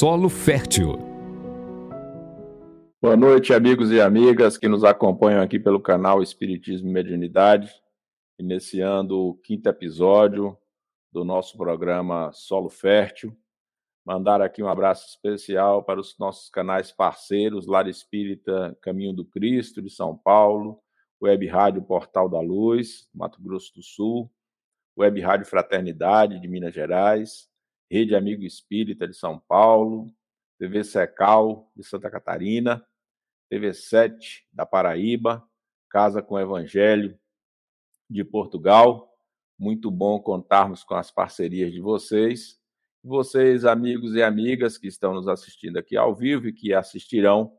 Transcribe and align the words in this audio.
Solo 0.00 0.30
Fértil. 0.30 0.96
Boa 3.02 3.18
noite, 3.18 3.52
amigos 3.52 3.90
e 3.90 4.00
amigas 4.00 4.56
que 4.56 4.66
nos 4.66 4.82
acompanham 4.82 5.42
aqui 5.42 5.60
pelo 5.60 5.78
canal 5.78 6.22
Espiritismo 6.22 6.88
e 6.88 6.90
Mediunidade, 6.90 7.70
iniciando 8.38 9.18
o 9.18 9.34
quinto 9.34 9.68
episódio 9.68 10.56
do 11.12 11.22
nosso 11.22 11.54
programa 11.58 12.32
Solo 12.32 12.70
Fértil. 12.70 13.36
Mandar 14.02 14.40
aqui 14.40 14.62
um 14.62 14.68
abraço 14.68 15.06
especial 15.06 15.84
para 15.84 16.00
os 16.00 16.18
nossos 16.18 16.48
canais 16.48 16.90
parceiros, 16.90 17.66
Lar 17.66 17.86
Espírita 17.86 18.74
Caminho 18.80 19.12
do 19.12 19.26
Cristo, 19.26 19.82
de 19.82 19.90
São 19.90 20.16
Paulo, 20.16 20.80
Web 21.22 21.46
Rádio 21.46 21.82
Portal 21.82 22.26
da 22.26 22.40
Luz, 22.40 23.06
Mato 23.14 23.38
Grosso 23.42 23.74
do 23.74 23.82
Sul, 23.82 24.32
Web 24.98 25.20
Rádio 25.20 25.44
Fraternidade, 25.44 26.40
de 26.40 26.48
Minas 26.48 26.72
Gerais, 26.72 27.49
Rede 27.90 28.14
Amigo 28.14 28.44
Espírita, 28.44 29.08
de 29.08 29.14
São 29.14 29.38
Paulo, 29.38 30.06
TV 30.58 30.84
Secal, 30.84 31.70
de 31.74 31.82
Santa 31.82 32.10
Catarina, 32.10 32.86
TV 33.48 33.74
7, 33.74 34.46
da 34.52 34.64
Paraíba, 34.64 35.42
Casa 35.88 36.22
com 36.22 36.38
Evangelho, 36.38 37.18
de 38.08 38.22
Portugal. 38.22 39.12
Muito 39.58 39.90
bom 39.90 40.20
contarmos 40.20 40.84
com 40.84 40.94
as 40.94 41.10
parcerias 41.10 41.72
de 41.72 41.80
vocês 41.80 42.60
vocês, 43.02 43.64
amigos 43.64 44.14
e 44.14 44.22
amigas 44.22 44.76
que 44.76 44.86
estão 44.86 45.14
nos 45.14 45.26
assistindo 45.26 45.78
aqui 45.78 45.96
ao 45.96 46.14
vivo 46.14 46.48
e 46.48 46.52
que 46.52 46.74
assistirão 46.74 47.56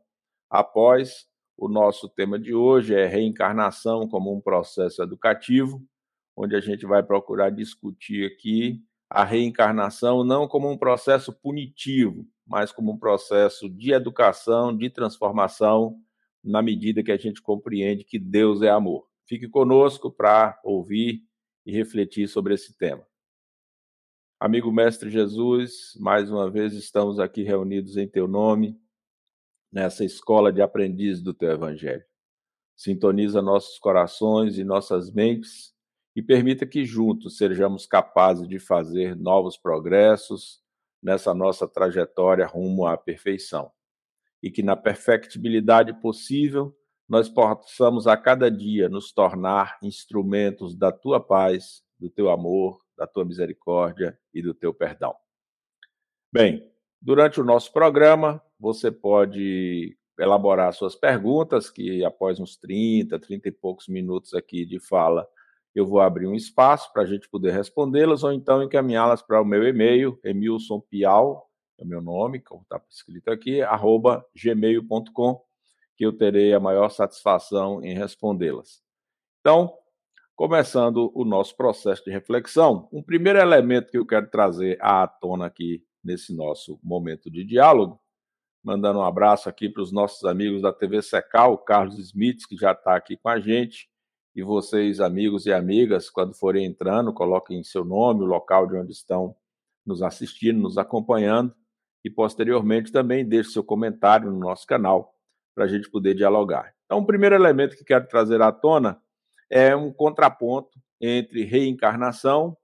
após. 0.48 1.26
O 1.56 1.68
nosso 1.68 2.08
tema 2.08 2.38
de 2.38 2.54
hoje 2.54 2.94
é 2.94 3.06
reencarnação 3.06 4.08
como 4.08 4.34
um 4.34 4.40
processo 4.40 5.02
educativo, 5.02 5.84
onde 6.36 6.56
a 6.56 6.60
gente 6.60 6.86
vai 6.86 7.02
procurar 7.02 7.50
discutir 7.50 8.32
aqui 8.32 8.82
a 9.14 9.24
reencarnação 9.24 10.24
não 10.24 10.48
como 10.48 10.70
um 10.70 10.78
processo 10.78 11.34
punitivo, 11.34 12.26
mas 12.46 12.72
como 12.72 12.92
um 12.92 12.98
processo 12.98 13.68
de 13.68 13.92
educação, 13.92 14.74
de 14.74 14.88
transformação, 14.88 16.00
na 16.42 16.62
medida 16.62 17.02
que 17.02 17.12
a 17.12 17.18
gente 17.18 17.42
compreende 17.42 18.04
que 18.04 18.18
Deus 18.18 18.62
é 18.62 18.70
amor. 18.70 19.06
Fique 19.28 19.46
conosco 19.46 20.10
para 20.10 20.58
ouvir 20.64 21.22
e 21.66 21.72
refletir 21.72 22.26
sobre 22.26 22.54
esse 22.54 22.76
tema. 22.76 23.06
Amigo 24.40 24.72
Mestre 24.72 25.10
Jesus, 25.10 25.92
mais 26.00 26.30
uma 26.30 26.50
vez 26.50 26.72
estamos 26.72 27.20
aqui 27.20 27.42
reunidos 27.42 27.98
em 27.98 28.08
Teu 28.08 28.26
nome, 28.26 28.80
nessa 29.70 30.06
escola 30.06 30.50
de 30.50 30.62
aprendiz 30.62 31.20
do 31.20 31.34
Teu 31.34 31.50
Evangelho. 31.50 32.04
Sintoniza 32.74 33.42
nossos 33.42 33.78
corações 33.78 34.56
e 34.56 34.64
nossas 34.64 35.12
mentes 35.12 35.72
e 36.14 36.22
permita 36.22 36.66
que 36.66 36.84
juntos 36.84 37.36
sejamos 37.36 37.86
capazes 37.86 38.46
de 38.46 38.58
fazer 38.58 39.16
novos 39.16 39.56
progressos 39.56 40.62
nessa 41.02 41.34
nossa 41.34 41.66
trajetória 41.66 42.46
rumo 42.46 42.86
à 42.86 42.96
perfeição. 42.96 43.70
E 44.42 44.50
que 44.50 44.62
na 44.62 44.76
perfectibilidade 44.76 45.92
possível 46.00 46.76
nós 47.08 47.28
possamos 47.28 48.06
a 48.06 48.16
cada 48.16 48.50
dia 48.50 48.88
nos 48.88 49.12
tornar 49.12 49.78
instrumentos 49.82 50.74
da 50.74 50.92
tua 50.92 51.20
paz, 51.20 51.82
do 51.98 52.08
teu 52.08 52.30
amor, 52.30 52.80
da 52.96 53.06
tua 53.06 53.24
misericórdia 53.24 54.18
e 54.32 54.42
do 54.42 54.54
teu 54.54 54.72
perdão. 54.72 55.14
Bem, 56.32 56.70
durante 57.00 57.40
o 57.40 57.44
nosso 57.44 57.72
programa, 57.72 58.42
você 58.58 58.90
pode 58.90 59.96
elaborar 60.18 60.72
suas 60.72 60.94
perguntas, 60.94 61.68
que 61.68 62.04
após 62.04 62.38
uns 62.38 62.56
30, 62.56 63.18
30 63.18 63.48
e 63.48 63.52
poucos 63.52 63.88
minutos 63.88 64.34
aqui 64.34 64.64
de 64.64 64.78
fala, 64.78 65.28
eu 65.74 65.86
vou 65.86 66.00
abrir 66.00 66.26
um 66.26 66.34
espaço 66.34 66.92
para 66.92 67.02
a 67.02 67.06
gente 67.06 67.28
poder 67.28 67.52
respondê-las, 67.52 68.22
ou 68.22 68.32
então 68.32 68.62
encaminhá-las 68.62 69.22
para 69.22 69.40
o 69.40 69.44
meu 69.44 69.66
e-mail, 69.66 70.18
emilsonpial, 70.22 71.50
é 71.78 71.84
o 71.84 71.86
meu 71.86 72.00
nome, 72.00 72.40
como 72.40 72.62
está 72.62 72.80
escrito 72.90 73.28
aqui, 73.30 73.62
arroba 73.62 74.24
gmail.com, 74.34 75.42
que 75.96 76.04
eu 76.04 76.12
terei 76.12 76.52
a 76.52 76.60
maior 76.60 76.90
satisfação 76.90 77.82
em 77.82 77.94
respondê-las. 77.94 78.82
Então, 79.40 79.76
começando 80.36 81.10
o 81.14 81.24
nosso 81.24 81.56
processo 81.56 82.04
de 82.04 82.10
reflexão. 82.10 82.88
Um 82.92 83.02
primeiro 83.02 83.38
elemento 83.38 83.90
que 83.90 83.98
eu 83.98 84.06
quero 84.06 84.28
trazer 84.28 84.78
à 84.80 85.06
tona 85.06 85.46
aqui 85.46 85.84
nesse 86.02 86.34
nosso 86.34 86.78
momento 86.82 87.30
de 87.30 87.44
diálogo, 87.44 88.00
mandando 88.62 88.98
um 88.98 89.04
abraço 89.04 89.48
aqui 89.48 89.68
para 89.68 89.82
os 89.82 89.92
nossos 89.92 90.24
amigos 90.24 90.62
da 90.62 90.72
TV 90.72 91.02
Secal, 91.02 91.58
Carlos 91.58 91.98
Smith, 91.98 92.46
que 92.48 92.56
já 92.56 92.72
está 92.72 92.96
aqui 92.96 93.16
com 93.16 93.28
a 93.28 93.40
gente, 93.40 93.88
e 94.34 94.42
vocês, 94.42 95.00
amigos 95.00 95.46
e 95.46 95.52
amigas, 95.52 96.08
quando 96.08 96.34
forem 96.34 96.64
entrando, 96.64 97.12
coloquem 97.12 97.62
seu 97.62 97.84
nome, 97.84 98.22
o 98.22 98.26
local 98.26 98.66
de 98.66 98.76
onde 98.76 98.92
estão 98.92 99.36
nos 99.84 100.02
assistindo, 100.02 100.58
nos 100.58 100.78
acompanhando, 100.78 101.54
e 102.04 102.10
posteriormente 102.10 102.90
também 102.90 103.28
deixe 103.28 103.50
seu 103.50 103.62
comentário 103.62 104.30
no 104.30 104.38
nosso 104.38 104.66
canal, 104.66 105.14
para 105.54 105.64
a 105.64 105.68
gente 105.68 105.90
poder 105.90 106.14
dialogar. 106.14 106.74
Então, 106.86 106.98
o 106.98 107.06
primeiro 107.06 107.34
elemento 107.34 107.76
que 107.76 107.84
quero 107.84 108.06
trazer 108.08 108.40
à 108.40 108.50
tona 108.50 109.00
é 109.50 109.76
um 109.76 109.92
contraponto 109.92 110.80
entre 111.00 111.44
reencarnação 111.44 112.56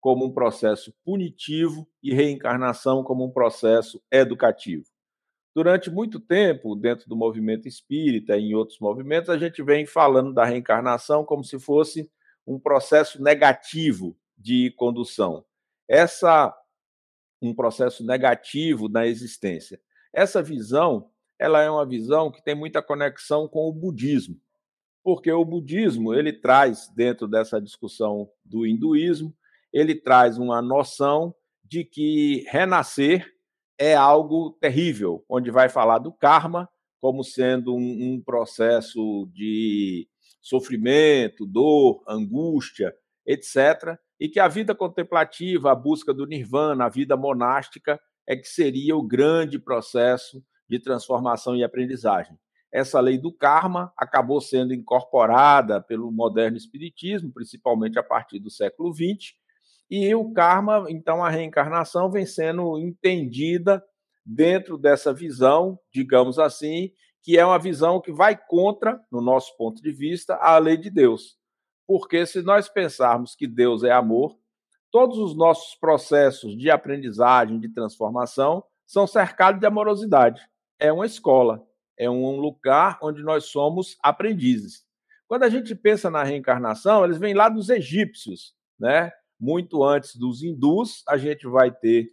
como 0.00 0.24
um 0.24 0.32
processo 0.32 0.94
punitivo 1.04 1.88
e 2.00 2.14
reencarnação 2.14 3.02
como 3.02 3.24
um 3.24 3.30
processo 3.32 4.00
educativo. 4.12 4.84
Durante 5.56 5.90
muito 5.90 6.20
tempo, 6.20 6.76
dentro 6.76 7.08
do 7.08 7.16
movimento 7.16 7.66
espírita 7.66 8.36
e 8.36 8.50
em 8.50 8.54
outros 8.54 8.78
movimentos, 8.78 9.30
a 9.30 9.38
gente 9.38 9.62
vem 9.62 9.86
falando 9.86 10.34
da 10.34 10.44
reencarnação 10.44 11.24
como 11.24 11.42
se 11.42 11.58
fosse 11.58 12.10
um 12.46 12.58
processo 12.58 13.22
negativo 13.22 14.14
de 14.36 14.70
condução. 14.76 15.42
Essa 15.88 16.54
um 17.40 17.54
processo 17.54 18.04
negativo 18.04 18.86
na 18.86 19.06
existência. 19.06 19.80
Essa 20.12 20.42
visão, 20.42 21.10
ela 21.38 21.62
é 21.62 21.70
uma 21.70 21.86
visão 21.86 22.30
que 22.30 22.42
tem 22.42 22.54
muita 22.54 22.82
conexão 22.82 23.48
com 23.48 23.66
o 23.66 23.72
budismo 23.72 24.38
porque 25.06 25.30
o 25.30 25.44
budismo 25.44 26.12
ele 26.12 26.32
traz 26.32 26.88
dentro 26.88 27.28
dessa 27.28 27.62
discussão 27.62 28.28
do 28.44 28.66
hinduísmo, 28.66 29.32
ele 29.72 29.94
traz 29.94 30.36
uma 30.36 30.60
noção 30.60 31.32
de 31.62 31.84
que 31.84 32.44
renascer 32.48 33.35
é 33.78 33.94
algo 33.94 34.56
terrível, 34.60 35.24
onde 35.28 35.50
vai 35.50 35.68
falar 35.68 35.98
do 35.98 36.12
karma 36.12 36.68
como 37.00 37.22
sendo 37.22 37.74
um, 37.74 38.14
um 38.14 38.22
processo 38.24 39.28
de 39.32 40.08
sofrimento, 40.40 41.46
dor, 41.46 42.02
angústia, 42.08 42.94
etc., 43.26 43.98
e 44.18 44.28
que 44.28 44.40
a 44.40 44.48
vida 44.48 44.74
contemplativa, 44.74 45.70
a 45.70 45.74
busca 45.74 46.14
do 46.14 46.26
nirvana, 46.26 46.86
a 46.86 46.88
vida 46.88 47.16
monástica 47.16 48.00
é 48.26 48.34
que 48.34 48.48
seria 48.48 48.96
o 48.96 49.06
grande 49.06 49.58
processo 49.58 50.42
de 50.68 50.78
transformação 50.78 51.54
e 51.54 51.62
aprendizagem 51.62 52.36
essa 52.76 53.00
lei 53.00 53.16
do 53.16 53.32
karma 53.32 53.90
acabou 53.96 54.38
sendo 54.38 54.74
incorporada 54.74 55.80
pelo 55.80 56.12
moderno 56.12 56.58
espiritismo, 56.58 57.32
principalmente 57.32 57.98
a 57.98 58.02
partir 58.02 58.38
do 58.38 58.50
século 58.50 58.92
XX, 58.92 59.32
e 59.90 60.14
o 60.14 60.32
karma, 60.32 60.86
então 60.88 61.24
a 61.24 61.30
reencarnação, 61.30 62.10
vem 62.10 62.26
sendo 62.26 62.78
entendida 62.78 63.84
dentro 64.24 64.76
dessa 64.76 65.12
visão, 65.12 65.78
digamos 65.92 66.38
assim, 66.38 66.90
que 67.22 67.38
é 67.38 67.44
uma 67.44 67.58
visão 67.58 68.00
que 68.00 68.12
vai 68.12 68.36
contra, 68.36 69.00
no 69.10 69.20
nosso 69.20 69.56
ponto 69.56 69.80
de 69.82 69.92
vista, 69.92 70.34
a 70.36 70.58
lei 70.58 70.76
de 70.76 70.90
Deus. 70.90 71.36
Porque 71.86 72.26
se 72.26 72.42
nós 72.42 72.68
pensarmos 72.68 73.34
que 73.34 73.46
Deus 73.46 73.84
é 73.84 73.92
amor, 73.92 74.36
todos 74.90 75.18
os 75.18 75.36
nossos 75.36 75.74
processos 75.76 76.56
de 76.56 76.70
aprendizagem, 76.70 77.60
de 77.60 77.68
transformação, 77.68 78.64
são 78.86 79.06
cercados 79.06 79.60
de 79.60 79.66
amorosidade. 79.66 80.40
É 80.78 80.92
uma 80.92 81.06
escola 81.06 81.66
é 81.98 82.10
um 82.10 82.36
lugar 82.38 82.98
onde 83.02 83.22
nós 83.22 83.46
somos 83.46 83.96
aprendizes. 84.02 84.84
Quando 85.26 85.44
a 85.44 85.48
gente 85.48 85.74
pensa 85.74 86.10
na 86.10 86.22
reencarnação, 86.22 87.04
eles 87.04 87.18
vêm 87.18 87.34
lá 87.34 87.48
dos 87.48 87.68
egípcios, 87.68 88.54
né? 88.78 89.10
Muito 89.38 89.84
antes 89.84 90.16
dos 90.16 90.42
hindus, 90.42 91.02
a 91.08 91.16
gente 91.16 91.46
vai 91.46 91.70
ter 91.70 92.08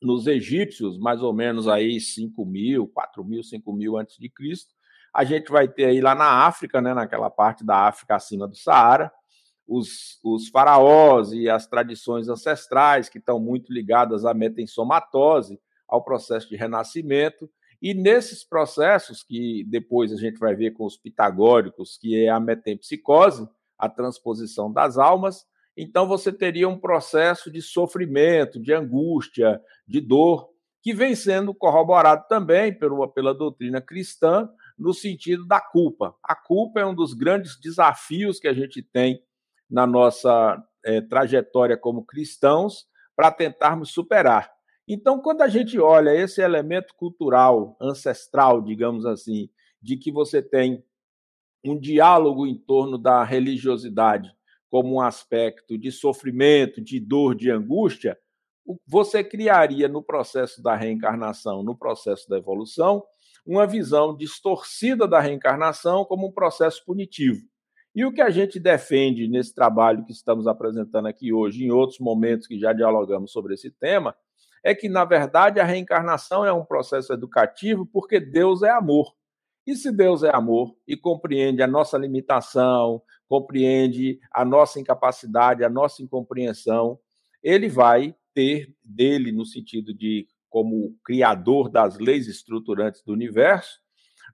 nos 0.00 0.26
egípcios, 0.26 0.98
mais 0.98 1.22
ou 1.22 1.32
menos 1.32 1.66
aí 1.66 2.00
5 2.00 2.44
mil, 2.46 2.86
4 2.88 3.24
mil, 3.24 3.42
5 3.42 3.72
mil 3.72 3.96
antes 3.96 4.16
de 4.16 4.28
Cristo. 4.28 4.72
A 5.12 5.24
gente 5.24 5.50
vai 5.50 5.66
ter 5.66 5.86
aí 5.86 6.00
lá 6.00 6.14
na 6.14 6.46
África, 6.46 6.80
né, 6.80 6.94
naquela 6.94 7.30
parte 7.30 7.64
da 7.64 7.88
África 7.88 8.14
acima 8.14 8.46
do 8.46 8.56
Saara, 8.56 9.12
os, 9.66 10.18
os 10.24 10.48
faraós 10.48 11.32
e 11.32 11.48
as 11.48 11.66
tradições 11.66 12.28
ancestrais 12.28 13.08
que 13.08 13.18
estão 13.18 13.38
muito 13.38 13.72
ligadas 13.72 14.24
à 14.24 14.32
metensomatose, 14.32 15.60
ao 15.86 16.02
processo 16.02 16.48
de 16.48 16.56
renascimento. 16.56 17.50
E 17.80 17.94
nesses 17.94 18.44
processos, 18.44 19.22
que 19.22 19.64
depois 19.64 20.12
a 20.12 20.16
gente 20.16 20.38
vai 20.38 20.54
ver 20.54 20.72
com 20.72 20.84
os 20.84 20.96
pitagóricos, 20.96 21.96
que 21.98 22.24
é 22.24 22.28
a 22.28 22.40
metempsicose, 22.40 23.48
a 23.78 23.88
transposição 23.88 24.72
das 24.72 24.98
almas, 24.98 25.46
então 25.80 26.08
você 26.08 26.32
teria 26.32 26.68
um 26.68 26.76
processo 26.76 27.52
de 27.52 27.62
sofrimento, 27.62 28.60
de 28.60 28.74
angústia, 28.74 29.62
de 29.86 30.00
dor, 30.00 30.50
que 30.82 30.92
vem 30.92 31.14
sendo 31.14 31.54
corroborado 31.54 32.24
também 32.28 32.76
pela, 32.76 33.06
pela 33.08 33.32
doutrina 33.32 33.80
cristã, 33.80 34.50
no 34.76 34.92
sentido 34.92 35.46
da 35.46 35.60
culpa. 35.60 36.16
A 36.20 36.34
culpa 36.34 36.80
é 36.80 36.86
um 36.86 36.94
dos 36.94 37.14
grandes 37.14 37.60
desafios 37.60 38.40
que 38.40 38.48
a 38.48 38.52
gente 38.52 38.82
tem 38.82 39.22
na 39.70 39.86
nossa 39.86 40.60
é, 40.84 41.00
trajetória 41.00 41.76
como 41.76 42.04
cristãos 42.04 42.84
para 43.14 43.30
tentarmos 43.30 43.92
superar. 43.92 44.50
Então, 44.86 45.20
quando 45.20 45.42
a 45.42 45.48
gente 45.48 45.78
olha 45.78 46.12
esse 46.12 46.40
elemento 46.40 46.92
cultural, 46.96 47.76
ancestral, 47.80 48.60
digamos 48.62 49.06
assim, 49.06 49.48
de 49.80 49.96
que 49.96 50.10
você 50.10 50.42
tem 50.42 50.82
um 51.64 51.78
diálogo 51.78 52.48
em 52.48 52.56
torno 52.56 52.98
da 52.98 53.22
religiosidade 53.22 54.36
como 54.70 54.96
um 54.96 55.00
aspecto 55.00 55.78
de 55.78 55.90
sofrimento, 55.90 56.80
de 56.80 57.00
dor, 57.00 57.34
de 57.34 57.50
angústia, 57.50 58.18
você 58.86 59.24
criaria 59.24 59.88
no 59.88 60.02
processo 60.02 60.62
da 60.62 60.74
reencarnação, 60.74 61.62
no 61.62 61.76
processo 61.76 62.28
da 62.28 62.36
evolução, 62.36 63.02
uma 63.46 63.66
visão 63.66 64.14
distorcida 64.14 65.08
da 65.08 65.20
reencarnação 65.20 66.04
como 66.04 66.28
um 66.28 66.32
processo 66.32 66.84
punitivo. 66.84 67.40
E 67.94 68.04
o 68.04 68.12
que 68.12 68.20
a 68.20 68.30
gente 68.30 68.60
defende 68.60 69.26
nesse 69.26 69.54
trabalho 69.54 70.04
que 70.04 70.12
estamos 70.12 70.46
apresentando 70.46 71.08
aqui 71.08 71.32
hoje, 71.32 71.64
em 71.64 71.70
outros 71.70 71.98
momentos 71.98 72.46
que 72.46 72.58
já 72.58 72.72
dialogamos 72.72 73.32
sobre 73.32 73.54
esse 73.54 73.70
tema, 73.70 74.14
é 74.62 74.74
que, 74.74 74.88
na 74.88 75.04
verdade, 75.04 75.60
a 75.60 75.64
reencarnação 75.64 76.44
é 76.44 76.52
um 76.52 76.64
processo 76.64 77.12
educativo 77.12 77.86
porque 77.86 78.20
Deus 78.20 78.62
é 78.62 78.70
amor. 78.70 79.14
E 79.66 79.74
se 79.74 79.90
Deus 79.90 80.22
é 80.22 80.34
amor 80.34 80.74
e 80.86 80.96
compreende 80.96 81.62
a 81.62 81.66
nossa 81.66 81.98
limitação, 81.98 83.02
compreende 83.28 84.18
a 84.32 84.44
nossa 84.44 84.80
incapacidade, 84.80 85.62
a 85.62 85.68
nossa 85.68 86.02
incompreensão, 86.02 86.98
ele 87.42 87.68
vai 87.68 88.14
ter 88.34 88.74
dele, 88.82 89.30
no 89.30 89.44
sentido 89.44 89.92
de 89.94 90.26
como 90.48 90.96
criador 91.04 91.68
das 91.68 91.98
leis 91.98 92.26
estruturantes 92.26 93.02
do 93.02 93.12
universo, 93.12 93.80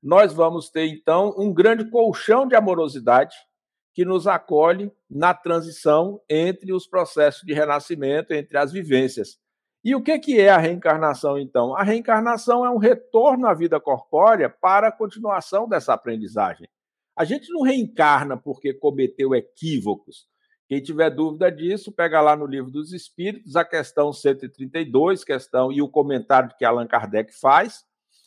nós 0.02 0.32
vamos 0.32 0.70
ter 0.70 0.86
então 0.86 1.34
um 1.36 1.52
grande 1.52 1.90
colchão 1.90 2.46
de 2.46 2.54
amorosidade 2.54 3.34
que 3.92 4.04
nos 4.04 4.26
acolhe 4.26 4.92
na 5.08 5.32
transição 5.32 6.20
entre 6.28 6.72
os 6.72 6.86
processos 6.86 7.42
de 7.42 7.52
renascimento, 7.52 8.32
entre 8.32 8.58
as 8.58 8.72
vivências. 8.72 9.38
E 9.84 9.94
o 9.94 10.02
que 10.02 10.40
é 10.40 10.50
a 10.50 10.58
reencarnação, 10.58 11.38
então? 11.38 11.76
A 11.76 11.82
reencarnação 11.82 12.64
é 12.64 12.70
um 12.70 12.78
retorno 12.78 13.46
à 13.46 13.54
vida 13.54 13.78
corpórea 13.78 14.48
para 14.48 14.88
a 14.88 14.92
continuação 14.92 15.68
dessa 15.68 15.92
aprendizagem. 15.92 16.68
A 17.16 17.24
gente 17.24 17.52
não 17.52 17.62
reencarna 17.62 18.36
porque 18.36 18.74
cometeu 18.74 19.34
equívocos. 19.34 20.26
Quem 20.66 20.82
tiver 20.82 21.10
dúvida 21.10 21.50
disso, 21.50 21.92
pega 21.92 22.20
lá 22.20 22.34
no 22.34 22.46
Livro 22.46 22.70
dos 22.70 22.92
Espíritos, 22.92 23.54
a 23.54 23.64
questão 23.64 24.12
132, 24.12 25.22
questão 25.22 25.70
e 25.70 25.82
o 25.82 25.88
comentário 25.88 26.50
que 26.58 26.64
Allan 26.64 26.86
Kardec 26.86 27.32
faz, 27.38 27.84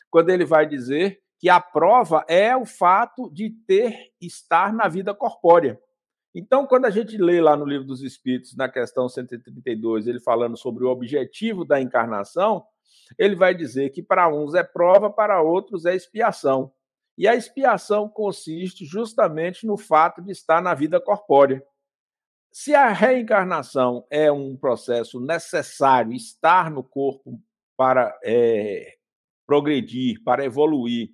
quando 0.10 0.30
ele 0.30 0.46
vai 0.46 0.68
dizer 0.68 1.20
que 1.40 1.50
a 1.50 1.60
prova 1.60 2.24
é 2.28 2.56
o 2.56 2.66
fato 2.66 3.30
de 3.32 3.50
ter 3.50 4.12
estar 4.22 4.74
na 4.74 4.88
vida 4.88 5.14
corpórea. 5.14 5.80
Então, 6.34 6.68
quando 6.68 6.86
a 6.86 6.90
gente 6.90 7.18
lê 7.18 7.42
lá 7.42 7.56
no 7.56 7.66
Livro 7.66 7.86
dos 7.86 8.04
Espíritos, 8.04 8.56
na 8.56 8.70
questão 8.70 9.10
132, 9.10 10.08
ele 10.08 10.20
falando 10.20 10.56
sobre 10.56 10.84
o 10.84 10.90
objetivo 10.90 11.66
da 11.66 11.82
encarnação, 11.82 12.64
ele 13.18 13.36
vai 13.36 13.56
dizer 13.56 13.90
que 13.90 14.04
para 14.04 14.28
uns 14.28 14.54
é 14.54 14.64
prova, 14.64 15.10
para 15.10 15.42
outros 15.42 15.86
é 15.86 15.96
expiação. 15.96 16.72
E 17.18 17.28
a 17.28 17.36
expiação 17.36 18.08
consiste 18.08 18.86
justamente 18.86 19.66
no 19.66 19.76
fato 19.76 20.22
de 20.22 20.32
estar 20.32 20.62
na 20.62 20.74
vida 20.74 21.02
corpórea. 21.02 21.64
Se 22.52 22.76
a 22.76 22.90
reencarnação 22.90 24.06
é 24.10 24.32
um 24.32 24.56
processo 24.56 25.20
necessário, 25.20 26.14
estar 26.14 26.70
no 26.70 26.84
corpo 26.84 27.42
para 27.76 28.18
é, 28.24 28.96
progredir, 29.46 30.22
para 30.24 30.46
evoluir, 30.46 31.10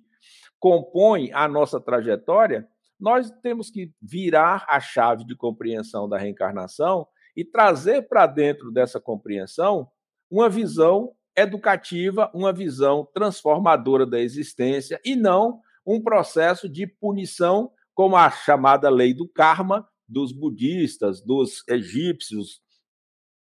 compõe 0.58 1.30
a 1.32 1.48
nossa 1.48 1.80
trajetória, 1.80 2.68
nós 2.98 3.30
temos 3.42 3.70
que 3.70 3.92
virar 4.00 4.64
a 4.68 4.80
chave 4.80 5.24
de 5.24 5.36
compreensão 5.36 6.08
da 6.08 6.18
reencarnação 6.18 7.06
e 7.36 7.44
trazer 7.44 8.08
para 8.08 8.26
dentro 8.26 8.70
dessa 8.70 9.00
compreensão 9.00 9.88
uma 10.30 10.48
visão 10.48 11.12
educativa, 11.36 12.30
uma 12.32 12.52
visão 12.52 13.06
transformadora 13.12 14.06
da 14.06 14.20
existência 14.20 15.00
e 15.04 15.16
não 15.16 15.60
um 15.86 16.00
processo 16.02 16.68
de 16.68 16.86
punição, 16.86 17.70
como 17.94 18.16
a 18.16 18.30
chamada 18.30 18.88
lei 18.90 19.14
do 19.14 19.28
karma 19.28 19.86
dos 20.08 20.32
budistas, 20.32 21.20
dos 21.22 21.62
egípcios, 21.68 22.60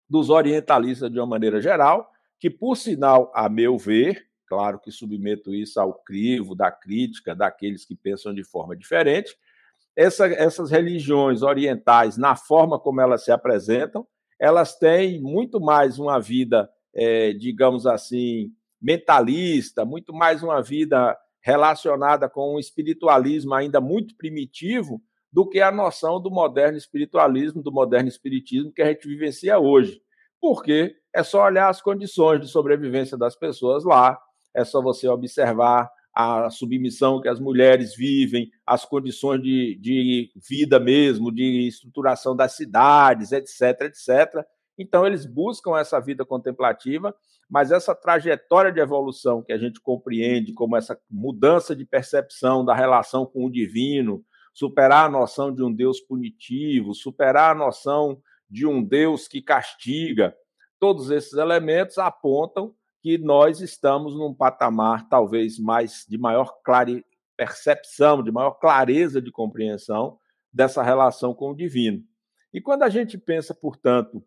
dos 0.09 0.29
orientalistas 0.29 1.11
de 1.11 1.19
uma 1.19 1.25
maneira 1.25 1.61
geral, 1.61 2.09
que, 2.39 2.49
por 2.49 2.75
sinal, 2.75 3.31
a 3.33 3.49
meu 3.49 3.77
ver, 3.77 4.27
claro 4.47 4.79
que 4.79 4.91
submeto 4.91 5.53
isso 5.53 5.79
ao 5.79 5.93
crivo 5.93 6.55
da 6.55 6.71
crítica 6.71 7.35
daqueles 7.35 7.85
que 7.85 7.95
pensam 7.95 8.33
de 8.33 8.43
forma 8.43 8.75
diferente, 8.75 9.35
essa, 9.95 10.27
essas 10.27 10.69
religiões 10.69 11.41
orientais, 11.41 12.17
na 12.17 12.35
forma 12.35 12.77
como 12.77 12.99
elas 12.99 13.23
se 13.23 13.31
apresentam, 13.31 14.05
elas 14.39 14.77
têm 14.77 15.21
muito 15.21 15.59
mais 15.61 15.97
uma 15.97 16.19
vida, 16.19 16.69
é, 16.93 17.31
digamos 17.33 17.87
assim, 17.87 18.51
mentalista, 18.81 19.85
muito 19.85 20.13
mais 20.13 20.43
uma 20.43 20.61
vida 20.61 21.17
relacionada 21.45 22.27
com 22.27 22.55
um 22.55 22.59
espiritualismo 22.59 23.53
ainda 23.53 23.79
muito 23.79 24.17
primitivo 24.17 24.99
do 25.31 25.47
que 25.47 25.61
a 25.61 25.71
noção 25.71 26.19
do 26.19 26.31
moderno 26.31 26.75
espiritualismo, 26.75 27.61
do 27.61 27.71
moderno 27.71 28.09
espiritismo 28.09 28.73
que 28.73 28.81
a 28.81 28.87
gente 28.87 29.07
vivencia 29.07 29.59
hoje. 29.59 30.01
Porque 30.41 30.95
é 31.13 31.21
só 31.21 31.43
olhar 31.43 31.69
as 31.69 31.83
condições 31.83 32.41
de 32.41 32.47
sobrevivência 32.47 33.15
das 33.15 33.35
pessoas 33.35 33.83
lá, 33.83 34.17
é 34.55 34.65
só 34.65 34.81
você 34.81 35.07
observar 35.07 35.87
a 36.15 36.49
submissão 36.49 37.21
que 37.21 37.29
as 37.29 37.39
mulheres 37.39 37.95
vivem, 37.95 38.49
as 38.65 38.83
condições 38.83 39.39
de, 39.43 39.77
de 39.79 40.31
vida 40.49 40.79
mesmo, 40.79 41.31
de 41.31 41.67
estruturação 41.67 42.35
das 42.35 42.55
cidades, 42.55 43.31
etc, 43.31 43.81
etc. 43.81 44.43
Então, 44.77 45.05
eles 45.05 45.25
buscam 45.25 45.77
essa 45.77 45.99
vida 45.99 46.25
contemplativa 46.25 47.15
mas 47.49 47.71
essa 47.71 47.93
trajetória 47.93 48.71
de 48.71 48.79
evolução 48.79 49.43
que 49.43 49.53
a 49.53 49.57
gente 49.57 49.79
compreende 49.79 50.53
como 50.53 50.75
essa 50.75 50.99
mudança 51.09 51.75
de 51.75 51.85
percepção 51.85 52.65
da 52.65 52.73
relação 52.73 53.25
com 53.25 53.45
o 53.45 53.51
divino, 53.51 54.23
superar 54.53 55.05
a 55.05 55.09
noção 55.09 55.53
de 55.53 55.63
um 55.63 55.71
Deus 55.71 55.99
punitivo, 55.99 56.93
superar 56.93 57.51
a 57.51 57.57
noção 57.57 58.19
de 58.49 58.65
um 58.65 58.83
Deus 58.83 59.27
que 59.27 59.41
castiga, 59.41 60.35
todos 60.79 61.11
esses 61.11 61.33
elementos 61.33 61.97
apontam 61.97 62.73
que 63.01 63.17
nós 63.17 63.61
estamos 63.61 64.15
num 64.15 64.33
patamar 64.33 65.07
talvez 65.07 65.59
mais 65.59 66.05
de 66.09 66.17
maior 66.17 66.59
clare... 66.63 67.05
percepção, 67.37 68.23
de 68.23 68.31
maior 68.31 68.51
clareza 68.51 69.21
de 69.21 69.31
compreensão 69.31 70.17
dessa 70.51 70.81
relação 70.81 71.33
com 71.33 71.51
o 71.51 71.55
divino. 71.55 72.01
E 72.51 72.61
quando 72.61 72.83
a 72.83 72.89
gente 72.89 73.17
pensa, 73.17 73.53
portanto, 73.53 74.23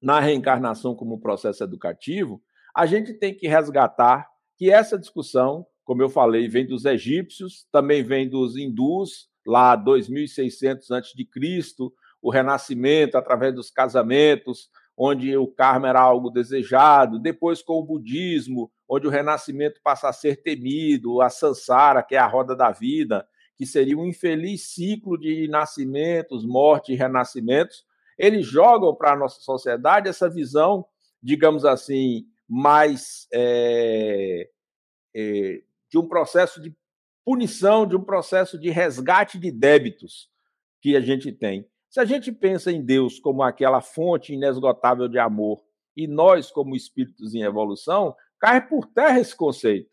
na 0.00 0.20
reencarnação 0.20 0.94
como 0.94 1.20
processo 1.20 1.62
educativo, 1.62 2.42
a 2.74 2.86
gente 2.86 3.12
tem 3.14 3.34
que 3.34 3.48
resgatar 3.48 4.28
que 4.56 4.70
essa 4.70 4.98
discussão, 4.98 5.66
como 5.84 6.02
eu 6.02 6.08
falei, 6.08 6.48
vem 6.48 6.66
dos 6.66 6.84
egípcios, 6.84 7.66
também 7.72 8.02
vem 8.02 8.28
dos 8.28 8.56
hindus, 8.56 9.28
lá 9.46 9.74
2600 9.74 10.90
antes 10.90 11.12
de 11.14 11.24
Cristo, 11.24 11.92
o 12.22 12.30
renascimento 12.30 13.16
através 13.16 13.54
dos 13.54 13.70
casamentos, 13.70 14.68
onde 14.96 15.34
o 15.36 15.46
karma 15.46 15.88
era 15.88 16.00
algo 16.00 16.30
desejado, 16.30 17.18
depois 17.18 17.62
com 17.62 17.78
o 17.80 17.84
budismo, 17.84 18.70
onde 18.88 19.06
o 19.06 19.10
renascimento 19.10 19.80
passa 19.82 20.08
a 20.08 20.12
ser 20.12 20.42
temido, 20.42 21.22
a 21.22 21.30
sansara, 21.30 22.02
que 22.02 22.14
é 22.14 22.18
a 22.18 22.26
roda 22.26 22.54
da 22.54 22.70
vida, 22.70 23.26
que 23.56 23.64
seria 23.64 23.96
um 23.96 24.04
infeliz 24.04 24.74
ciclo 24.74 25.18
de 25.18 25.48
nascimentos, 25.48 26.44
morte 26.44 26.92
e 26.92 26.96
renascimentos, 26.96 27.84
eles 28.20 28.46
jogam 28.46 28.94
para 28.94 29.12
a 29.12 29.16
nossa 29.16 29.40
sociedade 29.40 30.06
essa 30.06 30.28
visão, 30.28 30.84
digamos 31.22 31.64
assim, 31.64 32.26
mais 32.46 33.26
é, 33.32 34.46
é, 35.16 35.62
de 35.88 35.96
um 35.96 36.06
processo 36.06 36.60
de 36.60 36.76
punição, 37.24 37.86
de 37.86 37.96
um 37.96 38.04
processo 38.04 38.58
de 38.58 38.68
resgate 38.68 39.38
de 39.38 39.50
débitos 39.50 40.28
que 40.82 40.94
a 40.94 41.00
gente 41.00 41.32
tem. 41.32 41.66
Se 41.88 41.98
a 41.98 42.04
gente 42.04 42.30
pensa 42.30 42.70
em 42.70 42.84
Deus 42.84 43.18
como 43.18 43.42
aquela 43.42 43.80
fonte 43.80 44.34
inesgotável 44.34 45.08
de 45.08 45.18
amor 45.18 45.64
e 45.96 46.06
nós 46.06 46.50
como 46.50 46.76
espíritos 46.76 47.34
em 47.34 47.40
evolução, 47.40 48.14
cai 48.38 48.68
por 48.68 48.84
terra 48.84 49.18
esse 49.18 49.34
conceito. 49.34 49.90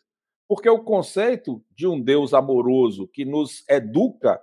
Porque 0.50 0.70
o 0.70 0.84
conceito 0.84 1.64
de 1.74 1.88
um 1.88 2.02
Deus 2.02 2.34
amoroso 2.34 3.08
que 3.08 3.24
nos 3.24 3.64
educa 3.70 4.42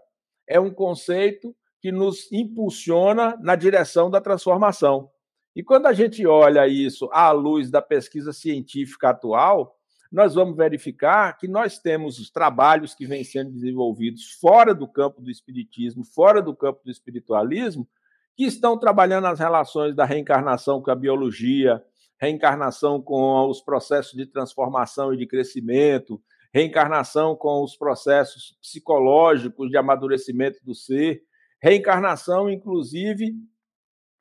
é 0.49 0.59
um 0.59 0.73
conceito 0.73 1.55
que 1.85 1.93
nos 1.93 2.33
impulsiona 2.33 3.37
na 3.43 3.55
direção 3.55 4.11
da 4.11 4.19
transformação. 4.19 5.11
E 5.55 5.63
quando 5.63 5.85
a 5.85 5.93
gente 5.93 6.27
olha 6.27 6.67
isso 6.67 7.11
à 7.13 7.31
luz 7.31 7.71
da 7.71 7.83
pesquisa 7.83 8.33
científica 8.33 9.11
atual, 9.11 9.77
nós 10.11 10.35
vamos 10.35 10.57
verificar 10.57 11.37
que 11.37 11.47
nós 11.47 11.79
temos 11.79 12.19
os 12.19 12.31
trabalhos 12.31 12.95
que 12.95 13.05
vêm 13.05 13.23
sendo 13.23 13.51
desenvolvidos 13.51 14.31
fora 14.41 14.75
do 14.75 14.89
campo 14.89 15.21
do 15.21 15.31
espiritismo, 15.31 16.07
fora 16.07 16.41
do 16.41 16.57
campo 16.57 16.81
do 16.83 16.91
espiritualismo, 16.91 17.87
que 18.35 18.45
estão 18.45 18.79
trabalhando 18.79 19.27
as 19.27 19.39
relações 19.39 19.95
da 19.95 20.07
reencarnação 20.07 20.81
com 20.81 20.91
a 20.91 20.95
biologia, 20.95 21.85
reencarnação 22.19 23.03
com 23.03 23.47
os 23.47 23.61
processos 23.61 24.15
de 24.15 24.25
transformação 24.25 25.13
e 25.13 25.19
de 25.19 25.27
crescimento, 25.27 26.19
reencarnação 26.51 27.37
com 27.37 27.63
os 27.63 27.77
processos 27.77 28.57
psicológicos 28.63 29.69
de 29.69 29.77
amadurecimento 29.77 30.65
do 30.65 30.75
ser, 30.75 31.23
reencarnação, 31.65 32.51
inclusive, 32.51 33.35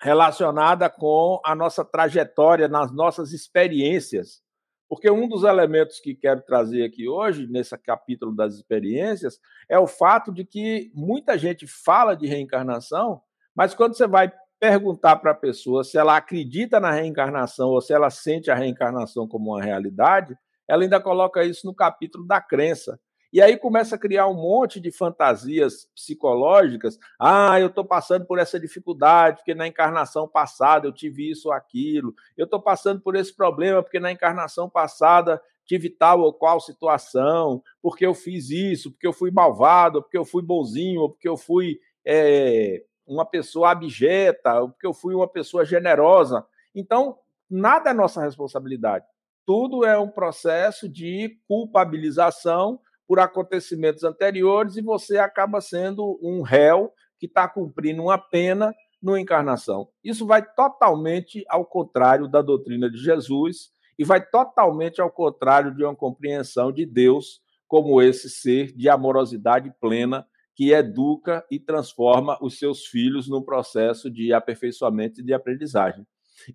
relacionada 0.02 0.90
com 0.90 1.42
a 1.44 1.54
nossa 1.54 1.84
trajetória, 1.84 2.70
nas 2.70 2.90
nossas 2.90 3.34
experiências. 3.34 4.42
Porque 4.88 5.12
um 5.12 5.28
dos 5.28 5.44
elementos 5.44 6.00
que 6.00 6.16
quero 6.16 6.42
trazer 6.42 6.86
aqui 6.86 7.06
hoje, 7.06 7.46
nesse 7.46 7.78
capítulo 7.80 8.34
das 8.34 8.54
experiências, 8.54 9.42
é 9.68 9.78
o 9.78 9.88
fato 9.88 10.32
de 10.32 10.46
que 10.46 10.90
muita 10.96 11.38
gente 11.38 11.68
fala 11.68 12.16
de 12.16 12.28
reencarnação, 12.28 13.22
mas 13.54 13.74
quando 13.74 13.98
você 13.98 14.08
vai 14.08 14.32
perguntar 14.58 15.18
para 15.18 15.32
a 15.32 15.36
pessoa 15.36 15.84
se 15.84 15.98
ela 15.98 16.16
acredita 16.16 16.80
na 16.80 16.92
reencarnação 16.92 17.72
ou 17.72 17.82
se 17.82 17.92
ela 17.92 18.10
sente 18.10 18.50
a 18.52 18.56
reencarnação 18.56 19.28
como 19.28 19.52
uma 19.52 19.62
realidade, 19.62 20.34
ela 20.66 20.84
ainda 20.84 21.02
coloca 21.02 21.44
isso 21.44 21.68
no 21.68 21.76
capítulo 21.76 22.26
da 22.26 22.40
crença. 22.40 22.98
E 23.34 23.42
aí 23.42 23.58
começa 23.58 23.96
a 23.96 23.98
criar 23.98 24.28
um 24.28 24.36
monte 24.36 24.80
de 24.80 24.92
fantasias 24.92 25.90
psicológicas. 25.96 27.00
Ah, 27.20 27.60
eu 27.60 27.66
estou 27.66 27.84
passando 27.84 28.28
por 28.28 28.38
essa 28.38 28.60
dificuldade, 28.60 29.38
porque 29.38 29.56
na 29.56 29.68
encarnação 29.68 30.28
passada 30.28 30.88
eu 30.88 30.94
tive 30.94 31.32
isso 31.32 31.48
ou 31.48 31.54
aquilo. 31.54 32.14
Eu 32.38 32.46
estou 32.46 32.62
passando 32.62 33.02
por 33.02 33.16
esse 33.16 33.36
problema, 33.36 33.82
porque 33.82 34.00
na 34.00 34.12
encarnação 34.12 34.70
passada 34.70 35.42
tive 35.66 35.90
tal 35.90 36.20
ou 36.20 36.32
qual 36.32 36.60
situação, 36.60 37.64
porque 37.82 38.06
eu 38.06 38.14
fiz 38.14 38.52
isso, 38.52 38.92
porque 38.92 39.08
eu 39.08 39.14
fui 39.14 39.32
malvado, 39.32 40.04
porque 40.04 40.18
eu 40.18 40.26
fui 40.26 40.44
bonzinho, 40.44 41.10
porque 41.10 41.28
eu 41.28 41.36
fui 41.36 41.80
é, 42.06 42.84
uma 43.04 43.26
pessoa 43.26 43.72
abjeta, 43.72 44.62
porque 44.68 44.86
eu 44.86 44.94
fui 44.94 45.16
uma 45.16 45.28
pessoa 45.28 45.66
generosa. 45.66 46.46
Então, 46.76 47.18
nada 47.50 47.90
é 47.90 47.94
nossa 47.94 48.22
responsabilidade. 48.22 49.06
Tudo 49.44 49.84
é 49.84 49.98
um 49.98 50.08
processo 50.08 50.88
de 50.88 51.40
culpabilização 51.48 52.80
por 53.08 53.20
acontecimentos 53.20 54.04
anteriores 54.04 54.78
e 54.78 54.82
você 54.82 55.18
acaba 55.18 55.62
sendo 55.62 56.20
um 56.22 56.42
réu 56.42 56.92
que 57.20 57.26
está 57.26 57.48
cumprindo 57.48 58.04
uma 58.04 58.18
pena 58.18 58.74
no 59.02 59.18
encarnação. 59.18 59.90
Isso 60.04 60.26
vai 60.26 60.42
totalmente 60.56 61.44
ao 61.50 61.66
contrário 61.66 62.28
da 62.28 62.42
doutrina 62.42 62.90
de 62.90 62.98
Jesus 62.98 63.72
e 64.00 64.04
vai 64.04 64.26
totalmente 64.26 65.02
ao 65.02 65.12
contrário 65.12 65.76
de 65.76 65.84
uma 65.84 65.96
compreensão 65.96 66.72
de 66.72 66.86
Deus 66.86 67.42
como 67.68 68.02
esse 68.02 68.30
ser 68.30 68.72
de 68.76 68.88
amorosidade 68.88 69.74
plena 69.82 70.26
que 70.56 70.72
educa 70.72 71.46
e 71.50 71.60
transforma 71.60 72.38
os 72.42 72.60
seus 72.60 72.86
filhos 72.86 73.28
no 73.28 73.44
processo 73.44 74.10
de 74.10 74.32
aperfeiçoamento 74.32 75.20
e 75.20 75.24
de 75.24 75.34
aprendizagem. 75.34 76.06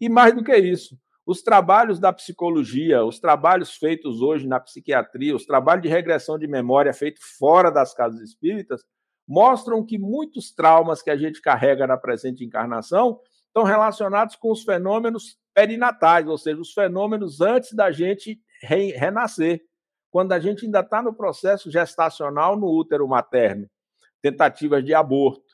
E 0.00 0.08
mais 0.08 0.34
do 0.34 0.44
que 0.44 0.56
isso, 0.56 0.96
os 1.28 1.42
trabalhos 1.42 2.00
da 2.00 2.10
psicologia, 2.10 3.04
os 3.04 3.20
trabalhos 3.20 3.76
feitos 3.76 4.22
hoje 4.22 4.46
na 4.48 4.58
psiquiatria, 4.58 5.36
os 5.36 5.44
trabalhos 5.44 5.82
de 5.82 5.88
regressão 5.90 6.38
de 6.38 6.48
memória 6.48 6.90
feitos 6.94 7.22
fora 7.38 7.70
das 7.70 7.92
casas 7.92 8.22
espíritas, 8.22 8.82
mostram 9.28 9.84
que 9.84 9.98
muitos 9.98 10.54
traumas 10.54 11.02
que 11.02 11.10
a 11.10 11.16
gente 11.18 11.42
carrega 11.42 11.86
na 11.86 11.98
presente 11.98 12.42
encarnação 12.42 13.20
estão 13.46 13.62
relacionados 13.62 14.36
com 14.36 14.50
os 14.50 14.62
fenômenos 14.62 15.36
perinatais, 15.52 16.26
ou 16.26 16.38
seja, 16.38 16.58
os 16.58 16.72
fenômenos 16.72 17.42
antes 17.42 17.74
da 17.74 17.92
gente 17.92 18.40
re 18.62 18.92
renascer, 18.92 19.60
quando 20.10 20.32
a 20.32 20.40
gente 20.40 20.64
ainda 20.64 20.80
está 20.80 21.02
no 21.02 21.14
processo 21.14 21.70
gestacional 21.70 22.56
no 22.56 22.74
útero 22.74 23.06
materno. 23.06 23.68
Tentativas 24.22 24.82
de 24.82 24.94
aborto, 24.94 25.44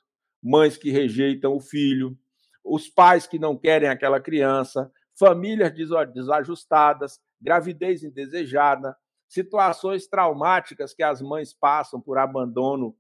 mães 0.41 0.77
que 0.77 0.93
rejeitam 0.93 1.53
o 1.53 1.61
filho, 1.61 2.17
os 2.65 2.89
pais 2.89 3.27
que 3.27 3.41
não 3.41 3.59
querem 3.59 3.89
aquela 3.89 4.21
criança, 4.21 4.89
famílias 5.19 5.73
desajustadas, 6.13 7.21
gravidez 7.41 8.03
indesejada, 8.03 8.97
situações 9.29 10.07
traumáticas 10.07 10.95
que 10.95 11.03
as 11.03 11.21
mães 11.21 11.53
passam 11.53 12.01
por 12.01 12.19
abandono 12.19 12.97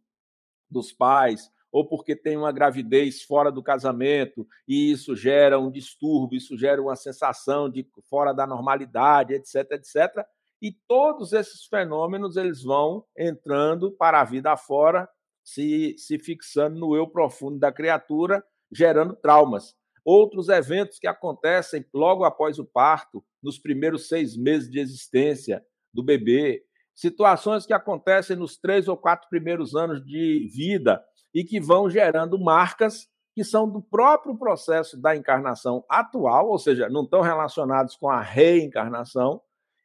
dos 0.71 0.93
pais 0.93 1.51
ou 1.71 1.87
porque 1.87 2.15
tem 2.15 2.37
uma 2.37 2.53
gravidez 2.53 3.23
fora 3.23 3.51
do 3.51 3.63
casamento 3.63 4.47
e 4.67 4.93
isso 4.93 5.17
gera 5.17 5.59
um 5.59 5.71
distúrbio, 5.71 6.37
isso 6.37 6.57
gera 6.57 6.81
uma 6.81 6.95
sensação 6.95 7.69
de 7.69 7.85
fora 8.09 8.33
da 8.33 8.47
normalidade, 8.47 9.35
etc, 9.35 9.73
etc. 9.73 10.25
E 10.63 10.71
todos 10.87 11.33
esses 11.33 11.67
fenômenos 11.67 12.37
eles 12.37 12.63
vão 12.63 13.05
entrando 13.19 13.91
para 13.91 14.21
a 14.21 14.25
vida 14.25 14.53
afora, 14.53 15.09
se, 15.43 15.97
se 15.99 16.17
fixando 16.17 16.79
no 16.79 16.97
eu 16.97 17.09
profundo 17.09 17.59
da 17.59 17.73
criatura, 17.73 18.43
gerando 18.71 19.17
traumas 19.17 19.75
outros 20.05 20.49
eventos 20.49 20.99
que 20.99 21.07
acontecem 21.07 21.85
logo 21.93 22.25
após 22.25 22.59
o 22.59 22.65
parto, 22.65 23.25
nos 23.43 23.59
primeiros 23.59 24.09
seis 24.09 24.37
meses 24.37 24.71
de 24.71 24.79
existência 24.79 25.65
do 25.93 26.03
bebê, 26.03 26.63
situações 26.95 27.67
que 27.67 27.73
acontecem 27.73 28.37
nos 28.37 28.57
três 28.57 28.87
ou 28.87 28.97
quatro 28.97 29.29
primeiros 29.29 29.75
anos 29.75 30.05
de 30.05 30.49
vida 30.55 31.03
e 31.35 31.43
que 31.43 31.61
vão 31.61 31.89
gerando 31.89 32.39
marcas 32.39 33.09
que 33.35 33.43
são 33.43 33.69
do 33.69 33.83
próprio 33.83 34.37
processo 34.39 35.01
da 35.01 35.17
encarnação 35.17 35.85
atual, 35.89 36.49
ou 36.51 36.59
seja, 36.59 36.89
não 36.89 37.03
estão 37.03 37.21
relacionados 37.21 37.97
com 37.97 38.09
a 38.09 38.21
reencarnação 38.21 39.41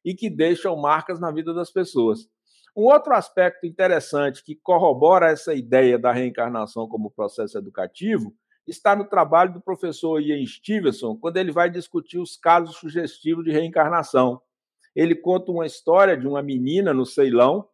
e 0.06 0.14
que 0.14 0.30
deixam 0.30 0.76
marcas 0.78 1.20
na 1.20 1.32
vida 1.32 1.52
das 1.52 1.72
pessoas. 1.72 2.28
Um 2.78 2.84
outro 2.84 3.14
aspecto 3.14 3.66
interessante 3.66 4.44
que 4.44 4.56
corrobora 4.56 5.32
essa 5.32 5.54
ideia 5.56 5.98
da 5.98 6.12
reencarnação 6.12 6.88
como 6.88 7.10
processo 7.10 7.58
educativo 7.58 8.34
está 8.70 8.96
no 8.96 9.06
trabalho 9.06 9.54
do 9.54 9.62
professor 9.62 10.22
Ian 10.22 10.46
Stevenson, 10.46 11.16
quando 11.16 11.38
ele 11.38 11.52
vai 11.52 11.70
discutir 11.70 12.20
os 12.20 12.38
casos 12.38 12.76
sugestivos 12.78 13.44
de 13.44 13.52
reencarnação. 13.52 14.42
Ele 14.96 15.16
conta 15.16 15.52
uma 15.52 15.66
história 15.66 16.18
de 16.18 16.28
uma 16.28 16.42
menina 16.42 16.94
no 16.94 17.06
Ceilão 17.06 17.68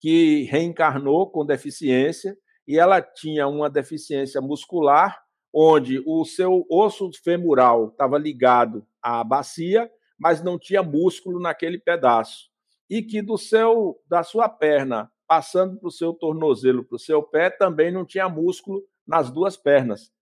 que 0.00 0.42
reencarnou 0.44 1.30
com 1.30 1.44
deficiência 1.44 2.36
e 2.66 2.78
ela 2.78 3.00
tinha 3.00 3.46
uma 3.46 3.68
deficiência 3.68 4.40
muscular, 4.40 5.22
onde 5.52 6.02
o 6.06 6.24
seu 6.24 6.66
osso 6.70 7.10
femoral 7.22 7.88
estava 7.88 8.18
ligado 8.18 8.86
à 9.02 9.22
bacia, 9.22 9.90
mas 10.18 10.42
não 10.42 10.58
tinha 10.58 10.82
músculo 10.82 11.40
naquele 11.40 11.78
pedaço. 11.78 12.50
E 12.88 13.02
que 13.02 13.22
do 13.22 13.38
seu 13.38 14.00
da 14.08 14.22
sua 14.22 14.48
perna, 14.48 15.10
passando 15.26 15.78
para 15.78 15.88
o 15.88 15.92
seu 15.92 16.12
tornozelo, 16.12 16.84
para 16.84 16.96
o 16.96 16.98
seu 16.98 17.22
pé, 17.22 17.50
também 17.50 17.92
não 17.92 18.04
tinha 18.04 18.28
músculo 18.28 18.82
nas 19.06 19.30
duas 19.30 19.56
pernas. 19.56 20.12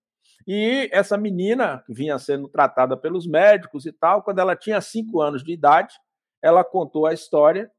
E 0.46 0.88
essa 0.92 1.16
menina 1.16 1.84
vinha 1.88 2.18
sendo 2.18 2.49
tratada 2.49 2.96
pelos 2.96 3.26
médicos 3.26 3.87
e 3.87 3.92
tal. 3.92 4.22
Quando 4.22 4.40
ela 4.40 4.56
tinha 4.56 4.80
cinco 4.80 5.20
anos 5.20 5.44
de 5.44 5.52
idade, 5.52 5.94
ela 6.42 6.64
contou 6.64 7.06
a 7.06 7.14
história 7.14 7.70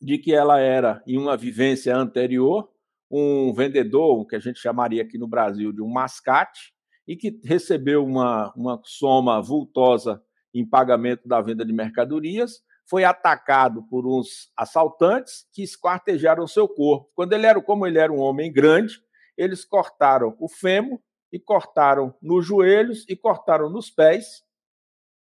de 0.00 0.18
que 0.18 0.34
ela 0.34 0.58
era, 0.58 1.02
em 1.06 1.16
uma 1.16 1.36
vivência 1.36 1.96
anterior, 1.96 2.68
um 3.10 3.52
vendedor, 3.52 4.18
o 4.18 4.26
que 4.26 4.36
a 4.36 4.40
gente 4.40 4.58
chamaria 4.58 5.02
aqui 5.02 5.18
no 5.18 5.28
Brasil 5.28 5.72
de 5.72 5.82
um 5.82 5.88
mascate, 5.88 6.72
e 7.06 7.16
que 7.16 7.40
recebeu 7.44 8.04
uma, 8.04 8.52
uma 8.56 8.80
soma 8.84 9.40
vultosa 9.40 10.22
em 10.54 10.68
pagamento 10.68 11.28
da 11.28 11.40
venda 11.40 11.64
de 11.64 11.72
mercadorias, 11.72 12.62
foi 12.88 13.04
atacado 13.04 13.84
por 13.88 14.06
uns 14.06 14.50
assaltantes 14.56 15.46
que 15.52 15.62
esquartejaram 15.62 16.46
seu 16.46 16.68
corpo. 16.68 17.10
Quando 17.14 17.32
ele 17.32 17.46
era, 17.46 17.60
como 17.60 17.86
ele 17.86 17.98
era 17.98 18.12
um 18.12 18.18
homem 18.18 18.52
grande, 18.52 19.00
eles 19.36 19.64
cortaram 19.64 20.36
o 20.38 20.48
fêmur 20.48 21.00
e 21.32 21.38
cortaram 21.38 22.14
nos 22.20 22.46
joelhos 22.46 23.04
e 23.08 23.16
cortaram 23.16 23.70
nos 23.70 23.90
pés, 23.90 24.44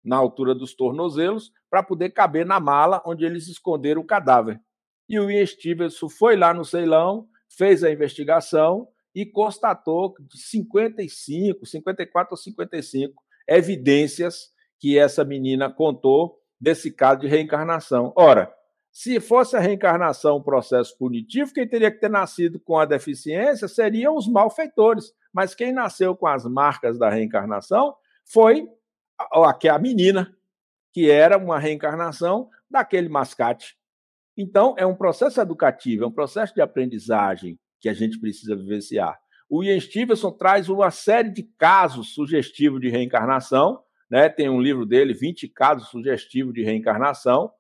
na 0.03 0.17
altura 0.17 0.55
dos 0.55 0.75
tornozelos, 0.75 1.53
para 1.71 1.83
poder 1.83 2.11
caber 2.11 2.47
na 2.47 2.59
mala 2.59 3.03
onde 3.07 3.25
eles 3.25 3.47
esconderam 3.47 4.01
o 4.01 4.07
cadáver. 4.07 4.61
E 5.09 5.19
o 5.19 5.31
Ian 5.31 5.45
Stevenson 5.47 6.09
foi 6.09 6.37
lá 6.37 6.55
no 6.55 6.65
Ceilão, 6.65 7.29
fez 7.57 7.85
a 7.85 7.91
investigação 7.91 8.89
e 9.15 9.27
constatou 9.27 10.15
55, 10.35 11.67
54 11.67 12.33
ou 12.33 12.37
55 12.37 13.23
evidências 13.47 14.51
que 14.79 14.99
essa 14.99 15.25
menina 15.25 15.71
contou 15.71 16.41
desse 16.59 16.91
caso 16.91 17.21
de 17.21 17.27
reencarnação. 17.27 18.13
Ora, 18.17 18.53
se 18.91 19.19
fosse 19.21 19.57
a 19.57 19.61
reencarnação 19.61 20.37
um 20.37 20.43
processo 20.43 20.97
punitivo, 20.99 21.53
quem 21.53 21.67
teria 21.67 21.91
que 21.91 22.01
ter 22.01 22.11
nascido 22.11 22.61
com 22.61 22.79
a 22.79 22.85
deficiência 22.85 23.67
seriam 23.67 24.17
os 24.17 24.29
malfeitores. 24.29 25.13
Mas 25.33 25.55
quem 25.55 25.73
nasceu 25.73 26.15
com 26.15 26.27
as 26.27 26.45
marcas 26.45 26.99
da 26.99 27.09
reencarnação 27.09 27.95
foi 28.25 28.69
a, 29.19 29.51
a 29.71 29.79
menina, 29.79 30.37
que 30.93 31.11
era 31.11 31.39
uma 31.39 31.59
reencarnação 31.59 32.51
daquele 32.71 33.09
mascate. 33.09 33.77
Então, 34.37 34.75
é 34.79 34.87
um 34.87 34.95
processo 34.95 35.41
educativo, 35.41 36.05
é 36.05 36.07
um 36.07 36.13
processo 36.13 36.55
de 36.55 36.61
aprendizagem 36.61 37.59
que 37.81 37.89
a 37.89 37.95
gente 37.95 38.19
precisa 38.19 38.57
vivenciar. 38.57 39.19
O 39.49 39.63
Ian 39.63 39.79
Stevenson 39.79 40.31
traz 40.31 40.69
uma 40.69 40.91
série 40.91 41.29
de 41.29 41.43
casos 41.43 42.15
sugestivos 42.15 42.81
de 42.81 42.89
reencarnação, 42.89 43.83
né? 44.11 44.29
tem 44.29 44.49
um 44.49 44.61
livro 44.61 44.87
dele, 44.87 45.13
20 45.13 45.49
casos 45.49 45.89
sugestivos 45.89 46.55
de 46.55 46.63
reencarnação, 46.63 47.51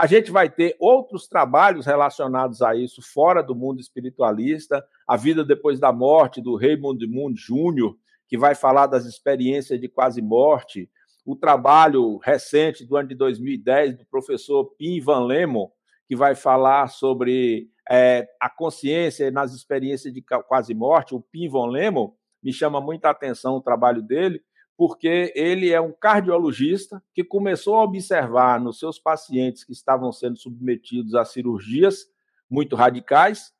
a 0.00 0.06
gente 0.06 0.30
vai 0.30 0.48
ter 0.48 0.74
outros 0.80 1.28
trabalhos 1.28 1.84
relacionados 1.84 2.62
a 2.62 2.74
isso 2.74 3.02
fora 3.02 3.42
do 3.42 3.54
mundo 3.54 3.80
espiritualista, 3.80 4.82
a 5.06 5.14
vida 5.14 5.44
depois 5.44 5.78
da 5.78 5.92
morte 5.92 6.40
do 6.40 6.56
Raymond 6.56 7.06
Moon 7.06 7.34
Jr., 7.34 7.94
que 8.26 8.38
vai 8.38 8.54
falar 8.54 8.86
das 8.86 9.04
experiências 9.04 9.78
de 9.78 9.88
quase 9.90 10.22
morte, 10.22 10.88
o 11.22 11.36
trabalho 11.36 12.16
recente 12.16 12.82
do 12.86 12.96
ano 12.96 13.10
de 13.10 13.14
2010 13.14 13.98
do 13.98 14.06
professor 14.06 14.74
Pim 14.78 15.02
Van 15.02 15.26
Lemon, 15.26 15.68
que 16.08 16.16
vai 16.16 16.34
falar 16.34 16.88
sobre 16.88 17.68
é, 17.90 18.26
a 18.40 18.48
consciência 18.48 19.30
nas 19.30 19.52
experiências 19.52 20.14
de 20.14 20.24
quase 20.48 20.72
morte, 20.72 21.14
o 21.14 21.20
Pim 21.20 21.46
Van 21.50 21.66
Lemon, 21.66 22.10
me 22.42 22.54
chama 22.54 22.80
muita 22.80 23.10
atenção 23.10 23.56
o 23.56 23.60
trabalho 23.60 24.00
dele, 24.00 24.40
porque 24.80 25.30
ele 25.36 25.70
é 25.70 25.78
um 25.78 25.92
cardiologista 25.92 27.04
que 27.12 27.22
começou 27.22 27.76
a 27.76 27.84
observar 27.84 28.58
nos 28.58 28.78
seus 28.78 28.98
pacientes 28.98 29.62
que 29.62 29.72
estavam 29.72 30.10
sendo 30.10 30.38
submetidos 30.38 31.14
a 31.14 31.22
cirurgias 31.22 32.06
muito 32.48 32.74
radicais 32.76 33.52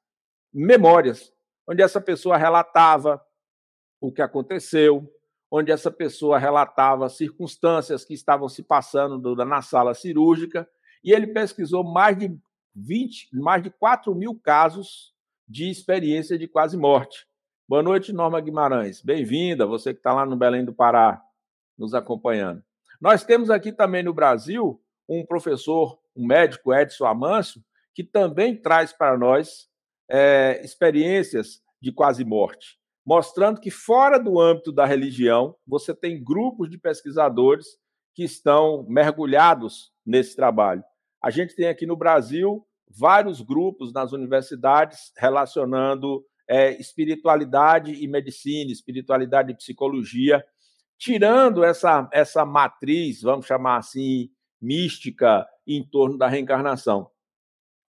memórias, 0.50 1.30
onde 1.68 1.82
essa 1.82 2.00
pessoa 2.00 2.38
relatava 2.38 3.22
o 4.00 4.10
que 4.10 4.22
aconteceu, 4.22 5.12
onde 5.50 5.70
essa 5.70 5.90
pessoa 5.90 6.38
relatava 6.38 7.06
circunstâncias 7.10 8.02
que 8.02 8.14
estavam 8.14 8.48
se 8.48 8.62
passando 8.62 9.36
na 9.44 9.60
sala 9.60 9.92
cirúrgica, 9.92 10.66
e 11.04 11.12
ele 11.12 11.26
pesquisou 11.26 11.84
mais 11.84 12.16
de 12.16 12.34
20, 12.74 13.28
mais 13.34 13.62
de 13.62 13.68
4 13.68 14.14
mil 14.14 14.40
casos 14.40 15.14
de 15.46 15.68
experiência 15.68 16.38
de 16.38 16.48
quase 16.48 16.78
morte. 16.78 17.28
Boa 17.70 17.84
noite, 17.84 18.12
Norma 18.12 18.40
Guimarães. 18.40 19.00
Bem-vinda, 19.00 19.64
você 19.64 19.94
que 19.94 20.00
está 20.00 20.12
lá 20.12 20.26
no 20.26 20.34
Belém 20.36 20.64
do 20.64 20.74
Pará, 20.74 21.22
nos 21.78 21.94
acompanhando. 21.94 22.64
Nós 23.00 23.22
temos 23.22 23.48
aqui 23.48 23.70
também 23.70 24.02
no 24.02 24.12
Brasil 24.12 24.82
um 25.08 25.24
professor, 25.24 25.96
um 26.16 26.26
médico, 26.26 26.74
Edson 26.74 27.06
Amâncio, 27.06 27.62
que 27.94 28.02
também 28.02 28.60
traz 28.60 28.92
para 28.92 29.16
nós 29.16 29.68
é, 30.10 30.60
experiências 30.64 31.62
de 31.80 31.92
quase 31.92 32.24
morte 32.24 32.80
mostrando 33.06 33.60
que 33.60 33.70
fora 33.70 34.18
do 34.18 34.38
âmbito 34.38 34.72
da 34.72 34.84
religião, 34.84 35.54
você 35.66 35.94
tem 35.94 36.22
grupos 36.22 36.68
de 36.68 36.76
pesquisadores 36.76 37.66
que 38.14 38.24
estão 38.24 38.84
mergulhados 38.88 39.92
nesse 40.04 40.34
trabalho. 40.34 40.82
A 41.22 41.30
gente 41.30 41.54
tem 41.54 41.68
aqui 41.68 41.86
no 41.86 41.96
Brasil 41.96 42.66
vários 42.88 43.40
grupos 43.40 43.92
nas 43.92 44.12
universidades 44.12 45.12
relacionando 45.16 46.24
é, 46.50 46.76
espiritualidade 46.80 47.92
e 47.92 48.08
medicina, 48.08 48.72
espiritualidade 48.72 49.52
e 49.52 49.56
psicologia, 49.56 50.44
tirando 50.98 51.62
essa, 51.62 52.08
essa 52.12 52.44
matriz, 52.44 53.22
vamos 53.22 53.46
chamar 53.46 53.76
assim, 53.76 54.28
mística 54.60 55.46
em 55.64 55.80
torno 55.80 56.18
da 56.18 56.26
reencarnação. 56.26 57.08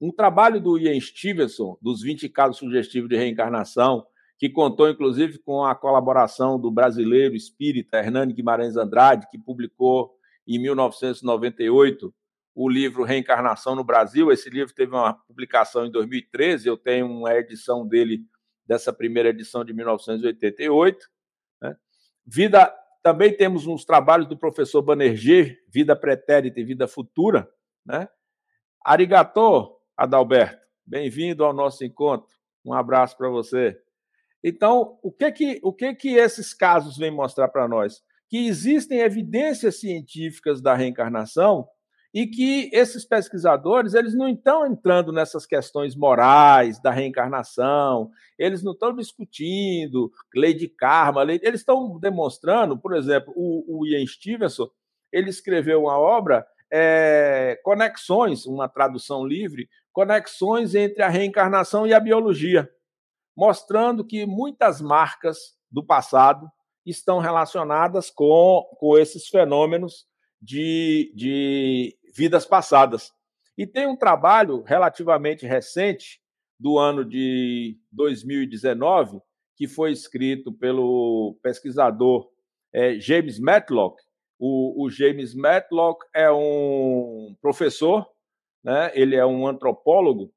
Um 0.01 0.11
trabalho 0.11 0.61
do 0.61 0.77
Ian 0.77 0.99
Stevenson, 0.99 1.79
dos 1.81 2.03
20 2.03 2.29
casos 2.29 2.57
sugestivos 2.57 3.09
de 3.09 3.17
reencarnação, 3.17 4.05
que 4.37 4.51
contou 4.51 4.91
inclusive 4.91 5.39
com 5.39 5.65
a 5.65 5.77
colaboração 5.77 6.59
do 6.59 6.69
brasileiro 6.69 7.37
espírita 7.37 7.99
Hernani 7.99 8.33
Guimarães 8.33 8.77
Andrade, 8.77 9.29
que 9.31 9.39
publicou 9.39 10.11
em 10.45 10.59
1998 10.59 12.13
o 12.57 12.69
livro 12.69 13.05
Reencarnação 13.05 13.77
no 13.77 13.85
Brasil. 13.85 14.33
Esse 14.33 14.51
livro 14.51 14.75
teve 14.75 14.91
uma 14.91 15.15
publicação 15.15 15.87
em 15.87 15.93
2013, 15.93 16.69
eu 16.69 16.77
tenho 16.77 17.07
uma 17.07 17.33
edição 17.37 17.87
dele, 17.87 18.25
dessa 18.69 18.93
primeira 18.93 19.31
edição 19.31 19.65
de 19.65 19.73
1988. 19.73 21.09
Né? 21.63 21.75
Vida, 22.27 22.67
também 23.03 23.35
temos 23.35 23.67
uns 23.67 23.87
trabalhos 23.87 24.29
do 24.29 24.37
professor 24.37 24.83
Banerjee, 24.83 25.57
Vida 25.67 25.97
Pretérita 25.97 26.61
e 26.61 26.65
Vida 26.65 26.87
Futura. 26.87 27.51
Né? 27.85 28.07
Arigatô, 28.85 29.81
Adalberto, 29.97 30.61
bem-vindo 30.87 31.43
ao 31.43 31.55
nosso 31.55 31.83
encontro. 31.83 32.37
Um 32.63 32.75
abraço 32.75 33.17
para 33.17 33.31
você. 33.31 33.81
Então, 34.45 34.99
o 35.03 35.11
que 35.11 35.33
que, 35.33 35.61
o 35.63 35.73
que, 35.73 35.95
que 35.95 36.15
esses 36.17 36.53
casos 36.53 36.99
vêm 36.99 37.11
mostrar 37.11 37.49
para 37.49 37.67
nós? 37.67 38.03
Que 38.29 38.47
existem 38.47 39.01
evidências 39.01 39.81
científicas 39.81 40.61
da 40.61 40.75
reencarnação 40.75 41.67
e 42.13 42.27
que 42.27 42.71
esses 42.73 43.05
pesquisadores 43.05 43.95
eles 43.95 44.15
não 44.15 44.29
estão 44.29 44.67
entrando 44.67 45.13
nessas 45.13 45.47
questões 45.47 45.95
morais 45.95 46.81
da 46.81 46.91
reencarnação, 46.91 48.11
eles 48.39 48.63
não 48.63 48.73
estão 48.73 48.95
discutindo 48.95 50.11
lei 50.35 50.55
de 50.55 50.69
karma, 50.69 51.23
lei, 51.23 51.39
eles 51.43 51.61
estão 51.61 51.99
demonstrando, 51.99 52.79
por 52.79 52.97
exemplo, 52.97 53.33
o, 53.37 53.81
o 53.81 53.87
Ian 53.87 54.07
Stevenson 54.07 54.69
ele 55.13 55.31
escreveu 55.31 55.83
uma 55.83 55.99
obra 55.99 56.47
é, 56.71 57.59
Conexões, 57.63 58.45
uma 58.47 58.69
tradução 58.69 59.27
livre, 59.27 59.69
conexões 59.93 60.75
entre 60.75 61.03
a 61.03 61.09
reencarnação 61.09 61.87
e 61.87 61.95
a 61.95 62.01
biologia 62.01 62.69
mostrando 63.39 64.05
que 64.05 64.27
muitas 64.27 64.81
marcas 64.81 65.57
do 65.71 65.87
passado 65.87 66.51
estão 66.85 67.21
relacionadas 67.21 68.11
com, 68.11 68.69
com 68.81 68.99
esses 68.99 69.29
fenômenos 69.29 70.09
de, 70.43 71.13
de 71.15 71.97
vidas 72.19 72.45
passadas. 72.45 73.13
E 73.57 73.65
tem 73.65 73.87
um 73.87 73.97
trabalho 73.97 74.63
relativamente 74.63 75.47
recente, 75.47 76.21
do 76.59 76.77
ano 76.77 77.05
de 77.05 77.79
2019, 77.93 79.21
que 79.57 79.69
foi 79.69 79.93
escrito 79.93 80.53
pelo 80.53 81.39
pesquisador 81.43 82.29
é, 82.73 82.99
James 82.99 83.39
Matlock. 83.39 84.03
O, 84.39 84.85
o, 84.85 84.91
James 84.91 85.35
Matlock 85.35 86.05
é 86.13 86.31
um 86.31 87.37
professor, 87.41 88.07
né? 88.63 88.91
ele 88.95 89.15
é 89.15 89.25
um 89.25 89.47
antropólogo, 89.47 90.33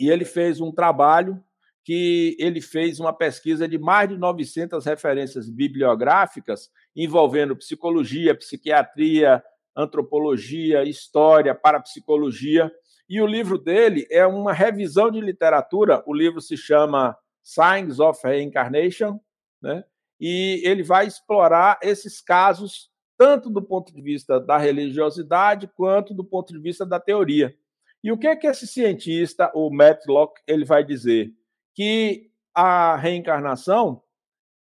e 0.00 0.08
ele 0.10 0.24
fez 0.24 0.60
um 0.60 0.72
trabalho 0.72 1.42
que 1.84 2.36
ele 2.38 2.60
fez 2.60 3.00
uma 3.00 3.12
pesquisa 3.12 3.66
de 3.66 3.78
mais 3.78 4.08
de 4.08 4.16
900 4.16 4.84
referências 4.84 5.48
bibliográficas 5.48 6.70
envolvendo 6.94 7.56
psicologia, 7.56 8.36
psiquiatria, 8.36 9.42
antropologia, 9.76 10.84
história, 10.84 11.54
parapsicologia. 11.54 12.70
E 13.08 13.20
o 13.20 13.26
livro 13.26 13.58
dele 13.58 14.06
é 14.10 14.26
uma 14.26 14.52
revisão 14.52 15.10
de 15.10 15.20
literatura. 15.20 16.02
O 16.06 16.14
livro 16.14 16.40
se 16.40 16.56
chama 16.56 17.16
Signs 17.42 17.98
of 18.00 18.20
Reincarnation, 18.26 19.18
né? 19.62 19.84
e 20.20 20.60
ele 20.64 20.82
vai 20.82 21.06
explorar 21.06 21.78
esses 21.82 22.20
casos 22.20 22.90
tanto 23.16 23.50
do 23.50 23.60
ponto 23.60 23.92
de 23.92 24.00
vista 24.00 24.38
da 24.38 24.56
religiosidade 24.56 25.68
quanto 25.74 26.14
do 26.14 26.24
ponto 26.24 26.52
de 26.52 26.60
vista 26.60 26.86
da 26.86 27.00
teoria. 27.00 27.54
E 28.02 28.12
o 28.12 28.18
que 28.18 28.28
é 28.28 28.36
que 28.36 28.46
esse 28.46 28.66
cientista, 28.66 29.50
o 29.54 29.70
Matlock, 29.70 30.40
ele 30.46 30.64
vai 30.64 30.84
dizer? 30.84 31.32
que 31.78 32.28
a 32.52 32.96
reencarnação 32.96 34.02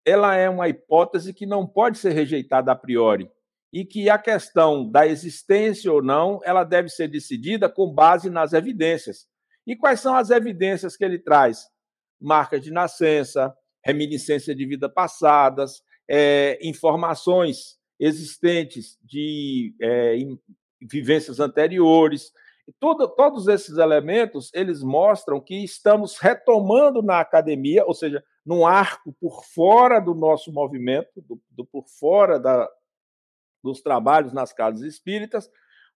ela 0.05 0.35
é 0.35 0.47
uma 0.47 0.69
hipótese 0.69 1.33
que 1.33 1.47
não 1.47 1.65
pode 1.65 1.97
ser 1.97 2.11
rejeitada 2.11 2.71
a 2.71 2.75
priori 2.75 3.27
e 3.77 3.85
que 3.85 4.09
a 4.09 4.17
questão 4.17 4.89
da 4.89 5.05
existência 5.05 5.93
ou 5.93 6.01
não 6.01 6.39
ela 6.43 6.63
deve 6.63 6.89
ser 6.89 7.07
decidida 7.07 7.69
com 7.69 7.93
base 7.93 8.27
nas 8.27 8.51
evidências. 8.51 9.27
E 9.67 9.75
quais 9.75 9.99
são 9.99 10.15
as 10.15 10.31
evidências 10.31 10.97
que 10.97 11.05
ele 11.05 11.19
traz? 11.19 11.67
Marcas 12.19 12.63
de 12.63 12.71
nascença, 12.71 13.55
reminiscência 13.85 14.55
de 14.55 14.65
vidas 14.65 14.91
passadas, 14.91 15.83
é, 16.09 16.57
informações 16.67 17.77
existentes 17.99 18.97
de 19.03 19.75
é, 19.79 20.15
vivências 20.81 21.39
anteriores, 21.39 22.31
tudo, 22.79 23.07
todos 23.07 23.47
esses 23.47 23.77
elementos 23.77 24.49
eles 24.55 24.81
mostram 24.81 25.39
que 25.39 25.63
estamos 25.63 26.17
retomando 26.17 27.03
na 27.03 27.19
academia, 27.19 27.85
ou 27.85 27.93
seja, 27.93 28.23
num 28.43 28.65
arco 28.65 29.15
por 29.21 29.45
fora 29.45 29.99
do 29.99 30.15
nosso 30.15 30.51
movimento, 30.51 31.21
do, 31.21 31.39
do 31.51 31.63
por 31.63 31.87
fora 31.87 32.39
da, 32.39 32.67
dos 33.63 33.81
trabalhos 33.81 34.33
nas 34.33 34.53
casas 34.53 34.81
espíritas, 34.81 35.49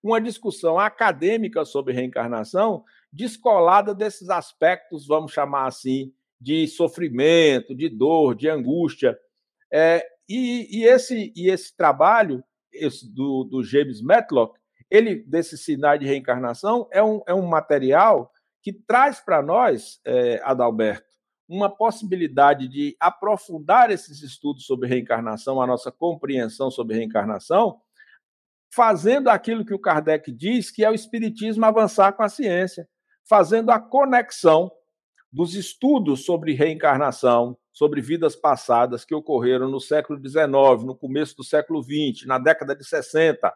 uma 0.04 0.20
discussão 0.20 0.80
acadêmica 0.80 1.64
sobre 1.64 1.94
reencarnação 1.94 2.84
descolada 3.12 3.94
desses 3.94 4.30
aspectos, 4.30 5.06
vamos 5.06 5.32
chamar 5.32 5.68
assim, 5.68 6.14
de 6.40 6.68
sofrimento, 6.68 7.76
de 7.76 7.90
dor, 7.90 8.36
de 8.36 8.50
angústia. 8.50 9.18
É, 9.72 10.06
e, 10.28 10.80
e, 10.80 10.86
esse, 10.86 11.32
e 11.36 11.50
esse 11.50 11.76
trabalho 11.76 12.44
esse 12.72 13.08
do, 13.14 13.44
do 13.44 13.64
James 13.64 14.02
Matlock 14.02 14.58
ele 14.92 15.16
desse 15.16 15.58
sinal 15.58 15.98
de 15.98 16.06
reencarnação 16.06 16.88
é 16.92 17.02
um, 17.02 17.22
é 17.26 17.34
um 17.34 17.48
material 17.48 18.32
que 18.62 18.74
traz 18.74 19.20
para 19.20 19.42
nós, 19.42 20.00
é, 20.06 20.40
Adalberto, 20.44 21.11
uma 21.52 21.70
possibilidade 21.70 22.66
de 22.70 22.96
aprofundar 22.98 23.92
esses 23.92 24.22
estudos 24.22 24.66
sobre 24.66 24.88
reencarnação, 24.88 25.62
a 25.62 25.68
nossa 25.68 25.92
compreensão 25.92 26.72
sobre 26.72 26.96
reencarnação, 26.96 27.82
fazendo 28.74 29.28
aquilo 29.28 29.66
que 29.66 29.74
o 29.74 29.80
Kardec 29.80 30.32
diz 30.32 30.72
que 30.72 30.86
é 30.86 30.90
o 30.90 30.94
espiritismo 30.94 31.66
avançar 31.66 32.14
com 32.14 32.24
a 32.24 32.30
ciência, 32.30 32.88
fazendo 33.28 33.70
a 33.70 33.82
conexão 33.82 34.72
dos 35.30 35.54
estudos 35.54 36.24
sobre 36.24 36.54
reencarnação, 36.54 37.58
sobre 37.74 38.00
vidas 38.00 38.34
passadas 38.34 39.04
que 39.04 39.14
ocorreram 39.14 39.70
no 39.70 39.82
século 39.82 40.18
XIX, 40.18 40.86
no 40.86 40.96
começo 40.96 41.36
do 41.36 41.44
século 41.44 41.84
XX, 41.84 42.26
na 42.28 42.40
década 42.40 42.74
de 42.74 42.86
60, 42.86 43.54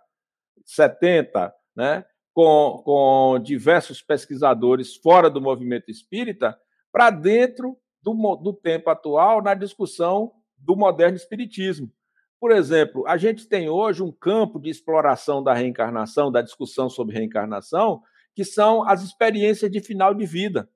70, 0.65 1.53
né, 1.73 2.05
com, 2.33 2.81
com 2.83 3.39
diversos 3.39 4.01
pesquisadores 4.01 4.97
fora 4.97 5.29
do 5.29 5.39
movimento 5.39 5.89
espírita, 5.89 6.59
para 6.91 7.09
dentro 7.09 7.77
do, 8.05 8.35
do 8.35 8.53
tempo 8.53 8.91
atual 8.91 9.41
na 9.41 9.55
discussão 9.55 10.31
do 10.55 10.75
moderno 10.75 11.17
espiritismo. 11.17 11.91
Por 12.39 12.51
exemplo, 12.51 13.03
a 13.07 13.17
gente 13.17 13.47
tem 13.47 13.67
hoje 13.67 14.03
um 14.03 14.11
campo 14.11 14.59
de 14.59 14.69
exploração 14.69 15.41
da 15.41 15.53
reencarnação, 15.53 16.31
da 16.31 16.43
discussão 16.43 16.87
sobre 16.87 17.15
reencarnação, 17.15 18.03
que 18.35 18.45
são 18.45 18.87
as 18.87 19.01
experiências 19.01 19.71
de 19.71 19.81
final 19.81 20.13
de 20.13 20.25
vida. 20.25 20.69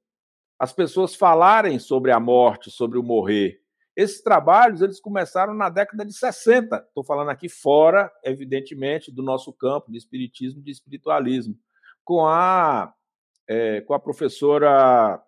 As 0.57 0.73
pessoas 0.73 1.13
falarem 1.13 1.77
sobre 1.77 2.11
a 2.11 2.19
morte, 2.19 2.71
sobre 2.71 2.97
o 2.97 3.03
morrer. 3.03 3.61
Esses 3.95 4.23
trabalhos 4.23 4.81
eles 4.81 4.99
começaram 4.99 5.53
na 5.53 5.69
década 5.69 6.03
de 6.03 6.13
60. 6.13 6.77
Estou 6.87 7.03
falando 7.03 7.29
aqui 7.29 7.47
fora, 7.47 8.11
evidentemente, 8.23 9.11
do 9.11 9.21
nosso 9.21 9.53
campo 9.53 9.91
de 9.91 9.97
espiritismo, 9.97 10.63
de 10.63 10.71
espiritualismo, 10.71 11.55
com 12.03 12.25
a 12.25 12.91
é, 13.47 13.81
com 13.81 13.93
a 13.95 13.99
professora 13.99 15.21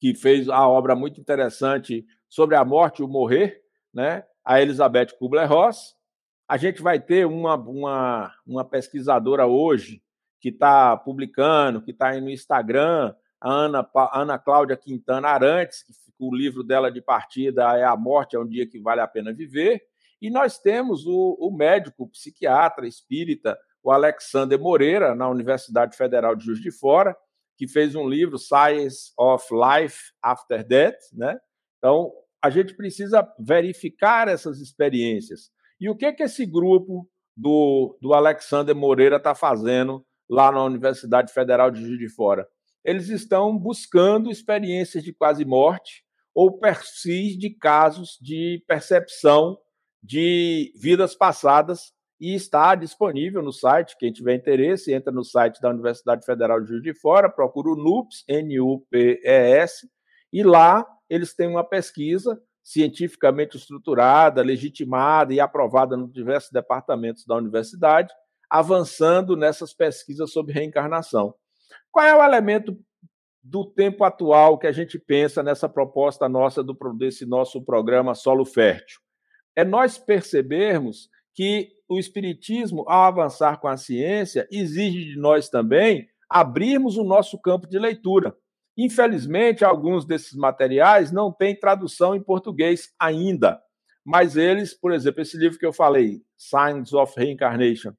que 0.00 0.14
fez 0.14 0.48
a 0.48 0.66
obra 0.66 0.96
muito 0.96 1.20
interessante 1.20 2.06
sobre 2.28 2.56
a 2.56 2.64
morte 2.64 3.00
e 3.00 3.04
o 3.04 3.08
morrer, 3.08 3.62
né? 3.92 4.24
A 4.42 4.60
Elizabeth 4.60 5.08
Kubler-Ross. 5.18 5.94
A 6.48 6.56
gente 6.56 6.80
vai 6.80 6.98
ter 6.98 7.26
uma, 7.26 7.54
uma, 7.54 8.34
uma 8.46 8.64
pesquisadora 8.64 9.46
hoje 9.46 10.02
que 10.40 10.48
está 10.48 10.96
publicando, 10.96 11.82
que 11.82 11.90
está 11.90 12.08
aí 12.08 12.20
no 12.20 12.30
Instagram, 12.30 13.14
a 13.38 13.50
Ana, 13.50 13.88
a 13.94 14.20
Ana 14.20 14.38
Cláudia 14.38 14.76
Quintana 14.76 15.28
Arantes, 15.28 15.84
que 15.84 15.92
o 16.18 16.34
livro 16.34 16.62
dela 16.62 16.90
de 16.90 17.02
partida 17.02 17.76
é 17.78 17.84
A 17.84 17.96
Morte 17.96 18.36
é 18.36 18.38
um 18.38 18.46
Dia 18.46 18.66
que 18.66 18.80
Vale 18.80 19.02
a 19.02 19.06
Pena 19.06 19.32
Viver. 19.32 19.82
E 20.20 20.30
nós 20.30 20.58
temos 20.58 21.06
o, 21.06 21.36
o 21.38 21.50
médico, 21.50 22.08
psiquiatra 22.08 22.86
espírita, 22.86 23.58
o 23.82 23.90
Alexander 23.90 24.58
Moreira, 24.58 25.14
na 25.14 25.28
Universidade 25.28 25.96
Federal 25.96 26.34
de 26.34 26.44
Juiz 26.44 26.60
de 26.60 26.70
Fora, 26.70 27.16
que 27.60 27.68
fez 27.68 27.94
um 27.94 28.08
livro, 28.08 28.38
Science 28.38 29.12
of 29.18 29.44
Life 29.52 29.98
After 30.22 30.66
Death. 30.66 30.96
Né? 31.12 31.38
Então, 31.76 32.10
a 32.42 32.48
gente 32.48 32.74
precisa 32.74 33.22
verificar 33.38 34.28
essas 34.28 34.60
experiências. 34.60 35.50
E 35.78 35.90
o 35.90 35.94
que, 35.94 36.10
que 36.10 36.22
esse 36.22 36.46
grupo 36.46 37.06
do, 37.36 37.98
do 38.00 38.14
Alexander 38.14 38.74
Moreira 38.74 39.16
está 39.16 39.34
fazendo 39.34 40.02
lá 40.26 40.50
na 40.50 40.64
Universidade 40.64 41.34
Federal 41.34 41.70
de 41.70 41.82
Juiz 41.82 41.98
de 41.98 42.08
Fora? 42.08 42.48
Eles 42.82 43.10
estão 43.10 43.58
buscando 43.58 44.30
experiências 44.30 45.04
de 45.04 45.12
quase 45.12 45.44
morte 45.44 46.02
ou 46.34 46.58
perfis 46.58 47.36
de 47.36 47.50
casos 47.50 48.16
de 48.22 48.64
percepção 48.66 49.58
de 50.02 50.72
vidas 50.80 51.14
passadas 51.14 51.92
e 52.20 52.34
está 52.34 52.74
disponível 52.74 53.42
no 53.42 53.52
site. 53.52 53.96
Quem 53.98 54.12
tiver 54.12 54.34
interesse, 54.34 54.92
entra 54.92 55.10
no 55.10 55.24
site 55.24 55.60
da 55.60 55.70
Universidade 55.70 56.24
Federal 56.24 56.60
de 56.60 56.68
Juiz 56.68 56.82
de 56.82 56.94
Fora, 56.94 57.30
procura 57.30 57.70
o 57.70 57.76
NUPES, 57.76 58.24
N-U-P-E-S, 58.28 59.88
e 60.32 60.42
lá 60.42 60.86
eles 61.08 61.34
têm 61.34 61.48
uma 61.48 61.64
pesquisa 61.64 62.40
cientificamente 62.62 63.56
estruturada, 63.56 64.42
legitimada 64.42 65.32
e 65.32 65.40
aprovada 65.40 65.96
nos 65.96 66.12
diversos 66.12 66.50
departamentos 66.50 67.24
da 67.24 67.34
universidade, 67.34 68.12
avançando 68.48 69.36
nessas 69.36 69.72
pesquisas 69.72 70.30
sobre 70.30 70.52
reencarnação. 70.52 71.34
Qual 71.90 72.04
é 72.04 72.14
o 72.14 72.22
elemento 72.22 72.78
do 73.42 73.64
tempo 73.64 74.04
atual 74.04 74.58
que 74.58 74.66
a 74.66 74.72
gente 74.72 74.98
pensa 74.98 75.42
nessa 75.42 75.68
proposta 75.68 76.28
nossa 76.28 76.62
do, 76.62 76.76
desse 76.96 77.24
nosso 77.24 77.62
programa 77.64 78.14
Solo 78.14 78.44
Fértil? 78.44 79.00
É 79.56 79.64
nós 79.64 79.98
percebermos 79.98 81.08
que 81.34 81.72
o 81.88 81.98
Espiritismo, 81.98 82.84
ao 82.88 83.04
avançar 83.04 83.58
com 83.58 83.68
a 83.68 83.76
ciência, 83.76 84.46
exige 84.50 85.04
de 85.04 85.18
nós 85.18 85.48
também 85.48 86.08
abrirmos 86.28 86.96
o 86.96 87.04
nosso 87.04 87.38
campo 87.40 87.66
de 87.66 87.78
leitura. 87.78 88.36
Infelizmente, 88.76 89.64
alguns 89.64 90.04
desses 90.04 90.34
materiais 90.34 91.10
não 91.10 91.32
têm 91.32 91.58
tradução 91.58 92.14
em 92.14 92.22
português 92.22 92.92
ainda, 92.98 93.60
mas 94.04 94.36
eles, 94.36 94.72
por 94.72 94.92
exemplo, 94.92 95.20
esse 95.20 95.36
livro 95.36 95.58
que 95.58 95.66
eu 95.66 95.72
falei, 95.72 96.22
Signs 96.38 96.92
of 96.92 97.12
Reincarnation, 97.18 97.92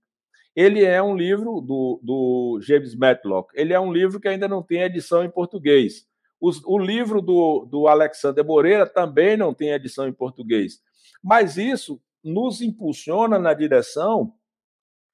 ele 0.55 0.83
é 0.83 1.01
um 1.01 1.15
livro 1.15 1.61
do, 1.61 1.99
do 2.03 2.59
James 2.61 2.95
Matlock. 2.95 3.51
Ele 3.55 3.73
é 3.73 3.79
um 3.79 3.91
livro 3.91 4.19
que 4.19 4.27
ainda 4.27 4.47
não 4.47 4.61
tem 4.61 4.81
edição 4.81 5.23
em 5.23 5.29
português. 5.29 6.05
o 6.39 6.77
livro 6.77 7.21
do, 7.21 7.65
do 7.65 7.87
Alexander 7.87 8.43
Moreira 8.43 8.85
também 8.85 9.37
não 9.37 9.53
tem 9.53 9.69
edição 9.69 10.07
em 10.07 10.13
português. 10.13 10.81
Mas 11.23 11.57
isso 11.57 12.01
nos 12.23 12.61
impulsiona 12.61 13.39
na 13.39 13.53
direção 13.53 14.33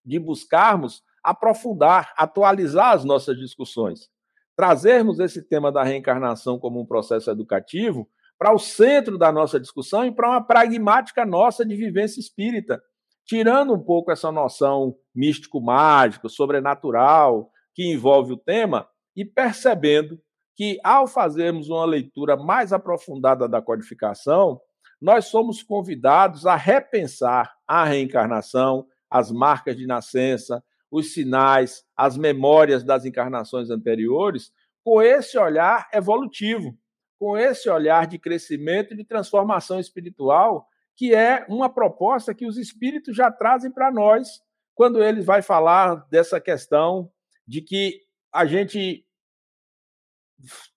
de 0.05 0.19
buscarmos 0.19 1.03
aprofundar, 1.23 2.13
atualizar 2.17 2.93
as 2.93 3.03
nossas 3.03 3.37
discussões, 3.37 4.09
trazermos 4.55 5.19
esse 5.19 5.41
tema 5.41 5.71
da 5.71 5.83
reencarnação 5.83 6.57
como 6.57 6.79
um 6.79 6.85
processo 6.85 7.29
educativo 7.29 8.09
para 8.37 8.53
o 8.53 8.59
centro 8.59 9.17
da 9.17 9.31
nossa 9.31 9.59
discussão 9.59 10.05
e 10.05 10.11
para 10.11 10.29
uma 10.29 10.41
pragmática 10.41 11.25
nossa 11.25 11.65
de 11.65 11.75
vivência 11.75 12.19
espírita 12.19 12.81
tirando 13.27 13.73
um 13.73 13.83
pouco 13.83 14.09
essa 14.09 14.31
noção 14.31 14.95
místico-mágico, 15.13 16.29
sobrenatural, 16.29 17.51
que 17.75 17.91
envolve 17.91 18.33
o 18.33 18.37
tema, 18.37 18.87
e 19.15 19.25
percebendo 19.25 20.17
que, 20.55 20.79
ao 20.83 21.05
fazermos 21.05 21.69
uma 21.69 21.85
leitura 21.85 22.37
mais 22.37 22.71
aprofundada 22.71 23.47
da 23.47 23.61
codificação, 23.61 24.59
nós 24.99 25.25
somos 25.25 25.61
convidados 25.61 26.45
a 26.45 26.55
repensar 26.55 27.55
a 27.67 27.85
reencarnação, 27.85 28.87
as 29.09 29.31
marcas 29.31 29.75
de 29.75 29.85
nascença, 29.85 30.63
os 30.89 31.13
sinais, 31.13 31.83
as 31.95 32.17
memórias 32.17 32.83
das 32.83 33.05
encarnações 33.05 33.69
anteriores, 33.69 34.51
com 34.83 35.01
esse 35.01 35.37
olhar 35.37 35.87
evolutivo, 35.93 36.77
com 37.19 37.37
esse 37.37 37.69
olhar 37.69 38.07
de 38.07 38.17
crescimento 38.17 38.93
e 38.93 38.97
de 38.97 39.03
transformação 39.03 39.79
espiritual 39.79 40.67
que 40.97 41.13
é 41.13 41.45
uma 41.47 41.69
proposta 41.69 42.33
que 42.33 42.47
os 42.47 42.57
espíritos 42.57 43.15
já 43.15 43.31
trazem 43.31 43.69
para 43.69 43.91
nós 43.91 44.41
quando 44.73 45.01
eles 45.01 45.23
vai 45.23 45.43
falar 45.43 46.07
dessa 46.09 46.41
questão 46.41 47.11
de 47.47 47.61
que 47.61 48.01
a 48.33 48.45
gente 48.45 49.05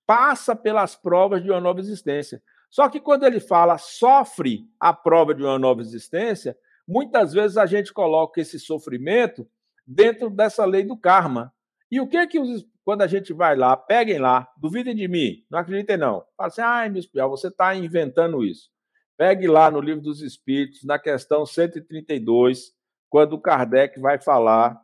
passa 0.07 0.55
pelas 0.55 0.95
provas 0.95 1.43
de 1.43 1.51
uma 1.51 1.61
nova 1.61 1.81
existência. 1.81 2.43
Só 2.71 2.89
que 2.89 3.01
quando 3.01 3.25
ele 3.25 3.41
fala 3.41 3.77
sofre 3.77 4.69
a 4.79 4.93
prova 4.93 5.35
de 5.35 5.43
uma 5.43 5.59
nova 5.59 5.81
existência, 5.81 6.57
muitas 6.87 7.33
vezes 7.33 7.57
a 7.57 7.67
gente 7.67 7.93
coloca 7.93 8.41
esse 8.41 8.59
sofrimento 8.61 9.47
dentro 9.87 10.31
dessa 10.31 10.65
lei 10.65 10.85
do 10.85 10.97
karma. 10.97 11.53
E 11.91 12.01
o 12.01 12.07
que 12.07 12.25
que 12.29 12.39
os, 12.39 12.65
quando 12.85 13.03
a 13.03 13.09
gente 13.09 13.33
vai 13.33 13.57
lá, 13.57 13.77
peguem 13.77 14.19
lá, 14.19 14.49
duvidem 14.57 14.95
de 14.95 15.09
mim, 15.09 15.45
não 15.51 15.59
acreditem 15.59 15.97
não. 15.97 16.25
Fala 16.37 16.47
assim, 16.49 16.61
ai, 16.61 16.89
meu 16.89 17.01
espial, 17.01 17.29
você 17.29 17.49
está 17.49 17.75
inventando 17.75 18.45
isso. 18.45 18.71
Pegue 19.17 19.49
lá 19.49 19.71
no 19.71 19.81
Livro 19.81 20.01
dos 20.01 20.23
Espíritos, 20.23 20.85
na 20.85 20.99
questão 20.99 21.45
132, 21.45 22.73
quando 23.09 23.41
Kardec 23.41 24.01
vai 24.01 24.21
falar 24.21 24.81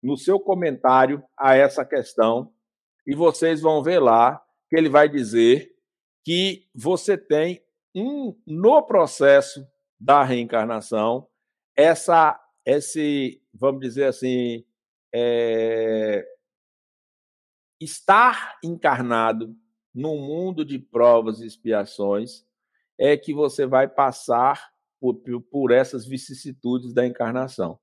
no 0.00 0.16
seu 0.16 0.38
comentário 0.38 1.22
a 1.36 1.56
essa 1.56 1.84
questão, 1.84 2.52
e 3.06 3.14
vocês 3.14 3.60
vão 3.60 3.82
ver 3.82 3.98
lá 3.98 4.40
que 4.70 4.76
ele 4.76 4.88
vai 4.88 5.08
dizer 5.08 5.73
que 6.24 6.68
você 6.74 7.16
tem 7.18 7.62
um 7.94 8.36
no 8.46 8.82
processo 8.82 9.66
da 10.00 10.24
reencarnação 10.24 11.28
essa 11.76 12.40
esse 12.64 13.42
vamos 13.52 13.80
dizer 13.80 14.04
assim 14.04 14.64
é, 15.14 16.26
estar 17.80 18.58
encarnado 18.64 19.54
num 19.94 20.18
mundo 20.18 20.64
de 20.64 20.78
provas 20.78 21.40
e 21.40 21.46
expiações 21.46 22.44
é 22.98 23.16
que 23.16 23.32
você 23.32 23.66
vai 23.66 23.86
passar 23.86 24.72
por, 25.00 25.14
por 25.50 25.70
essas 25.70 26.06
vicissitudes 26.06 26.92
da 26.92 27.06
encarnação. 27.06 27.78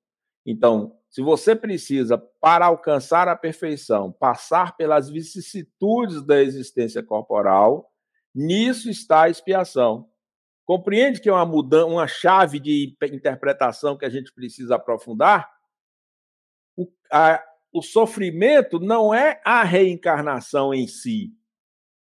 Então, 0.45 0.97
se 1.09 1.21
você 1.21 1.55
precisa, 1.55 2.17
para 2.17 2.65
alcançar 2.65 3.27
a 3.27 3.35
perfeição, 3.35 4.11
passar 4.11 4.75
pelas 4.75 5.09
vicissitudes 5.09 6.25
da 6.25 6.41
existência 6.41 7.03
corporal, 7.03 7.90
nisso 8.33 8.89
está 8.89 9.23
a 9.23 9.29
expiação. 9.29 10.09
Compreende 10.65 11.19
que 11.19 11.29
é 11.29 11.33
uma 11.33 11.45
mudança, 11.45 11.87
uma 11.87 12.07
chave 12.07 12.59
de 12.59 12.95
interpretação 13.11 13.97
que 13.97 14.05
a 14.05 14.09
gente 14.09 14.31
precisa 14.33 14.75
aprofundar? 14.75 15.51
O, 16.77 16.87
a, 17.11 17.43
o 17.73 17.81
sofrimento 17.81 18.79
não 18.79 19.13
é 19.13 19.41
a 19.43 19.63
reencarnação 19.63 20.73
em 20.73 20.87
si, 20.87 21.33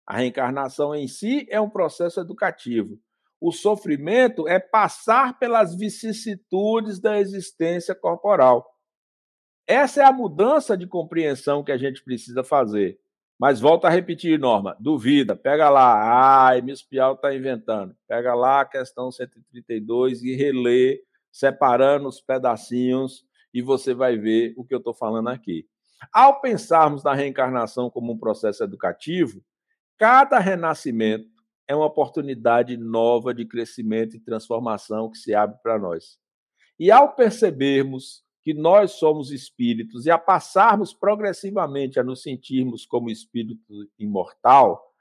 a 0.07 0.17
reencarnação 0.17 0.95
em 0.95 1.05
si 1.05 1.45
é 1.49 1.59
um 1.59 1.69
processo 1.69 2.21
educativo. 2.21 2.97
O 3.41 3.51
sofrimento 3.51 4.47
é 4.47 4.57
passar 4.57 5.37
pelas 5.37 5.75
vicissitudes 5.75 6.99
da 6.99 7.19
existência 7.19 7.93
corporal. 7.93 8.65
Essa 9.67 10.01
é 10.01 10.05
a 10.05 10.13
mudança 10.13 10.77
de 10.77 10.87
compreensão 10.87 11.61
que 11.61 11.73
a 11.73 11.77
gente 11.77 12.01
precisa 12.03 12.41
fazer. 12.41 12.97
Mas 13.39 13.59
volta 13.59 13.87
a 13.87 13.91
repetir, 13.91 14.39
Norma, 14.39 14.75
duvida, 14.79 15.35
pega 15.35 15.69
lá, 15.69 16.47
ai, 16.47 16.61
Miss 16.61 16.81
Pial 16.81 17.13
está 17.13 17.35
inventando. 17.35 17.95
Pega 18.07 18.33
lá 18.33 18.61
a 18.61 18.65
questão 18.65 19.11
132 19.11 20.23
e 20.23 20.35
relê, 20.35 21.01
separando 21.31 22.07
os 22.07 22.19
pedacinhos, 22.19 23.25
e 23.53 23.61
você 23.61 23.93
vai 23.93 24.17
ver 24.17 24.53
o 24.57 24.65
que 24.65 24.73
eu 24.73 24.79
estou 24.79 24.93
falando 24.93 25.29
aqui. 25.29 25.65
Ao 26.11 26.41
pensarmos 26.41 27.03
na 27.03 27.13
reencarnação 27.13 27.89
como 27.89 28.13
um 28.13 28.17
processo 28.17 28.63
educativo, 28.63 29.43
Cada 29.97 30.37
renascimento 30.37 31.27
é 31.67 31.75
uma 31.75 31.87
oportunidade 31.87 32.77
nova 32.77 33.33
de 33.33 33.45
crescimento 33.45 34.15
e 34.15 34.19
transformação 34.19 35.09
que 35.09 35.17
se 35.17 35.33
abre 35.33 35.57
para 35.63 35.79
nós. 35.79 36.19
E 36.79 36.91
ao 36.91 37.15
percebermos 37.15 38.23
que 38.47 38.53
nós 38.53 38.91
somos 38.93 39.29
espíritos 39.29 40.05
e 40.05 40.09
a 40.09 40.17
passarmos 40.17 40.93
progressivamente 40.93 41.99
a 41.99 42.03
nos 42.03 42.21
sentirmos 42.21 42.85
como 42.85 43.09
espírito 43.09 43.61
imortal, 43.99 44.95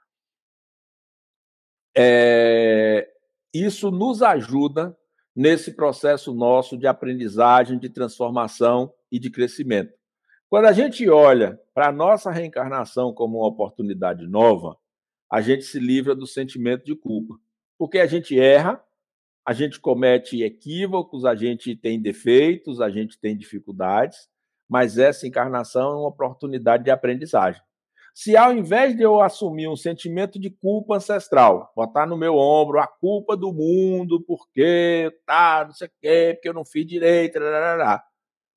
é, 1.95 3.09
isso 3.53 3.89
nos 3.89 4.21
ajuda 4.21 4.97
nesse 5.33 5.71
processo 5.71 6.33
nosso 6.33 6.77
de 6.77 6.87
aprendizagem, 6.87 7.79
de 7.79 7.87
transformação 7.87 8.93
e 9.09 9.17
de 9.17 9.29
crescimento. 9.29 9.93
Quando 10.49 10.65
a 10.65 10.73
gente 10.73 11.09
olha 11.09 11.57
para 11.73 11.87
a 11.87 11.93
nossa 11.93 12.29
reencarnação 12.29 13.13
como 13.13 13.37
uma 13.37 13.47
oportunidade 13.47 14.27
nova, 14.27 14.77
a 15.31 15.39
gente 15.39 15.63
se 15.63 15.79
livra 15.79 16.13
do 16.13 16.27
sentimento 16.27 16.83
de 16.83 16.97
culpa. 16.97 17.39
Porque 17.77 17.99
a 17.99 18.07
gente 18.07 18.37
erra, 18.37 18.83
a 19.47 19.53
gente 19.53 19.79
comete 19.79 20.43
equívocos, 20.43 21.23
a 21.23 21.33
gente 21.33 21.73
tem 21.73 22.01
defeitos, 22.01 22.81
a 22.81 22.89
gente 22.89 23.17
tem 23.17 23.37
dificuldades, 23.37 24.27
mas 24.69 24.97
essa 24.97 25.25
encarnação 25.25 25.91
é 25.91 25.95
uma 25.99 26.09
oportunidade 26.09 26.83
de 26.83 26.91
aprendizagem. 26.91 27.61
Se 28.13 28.35
ao 28.35 28.51
invés 28.51 28.97
de 28.97 29.03
eu 29.03 29.21
assumir 29.21 29.69
um 29.69 29.75
sentimento 29.77 30.37
de 30.37 30.49
culpa 30.49 30.97
ancestral, 30.97 31.71
botar 31.73 32.05
no 32.05 32.17
meu 32.17 32.35
ombro 32.35 32.77
a 32.77 32.87
culpa 32.87 33.37
do 33.37 33.53
mundo, 33.53 34.21
porque 34.27 35.17
tá, 35.25 35.63
não 35.63 35.71
sei 35.71 35.87
o 35.87 35.91
quê, 36.01 36.31
porque 36.33 36.49
eu 36.49 36.53
não 36.53 36.65
fiz 36.65 36.85
direito, 36.85 37.39
lá, 37.39 38.03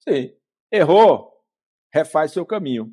sim, 0.00 0.35
errou, 0.72 1.31
refaz 1.94 2.33
seu 2.33 2.44
caminho. 2.44 2.90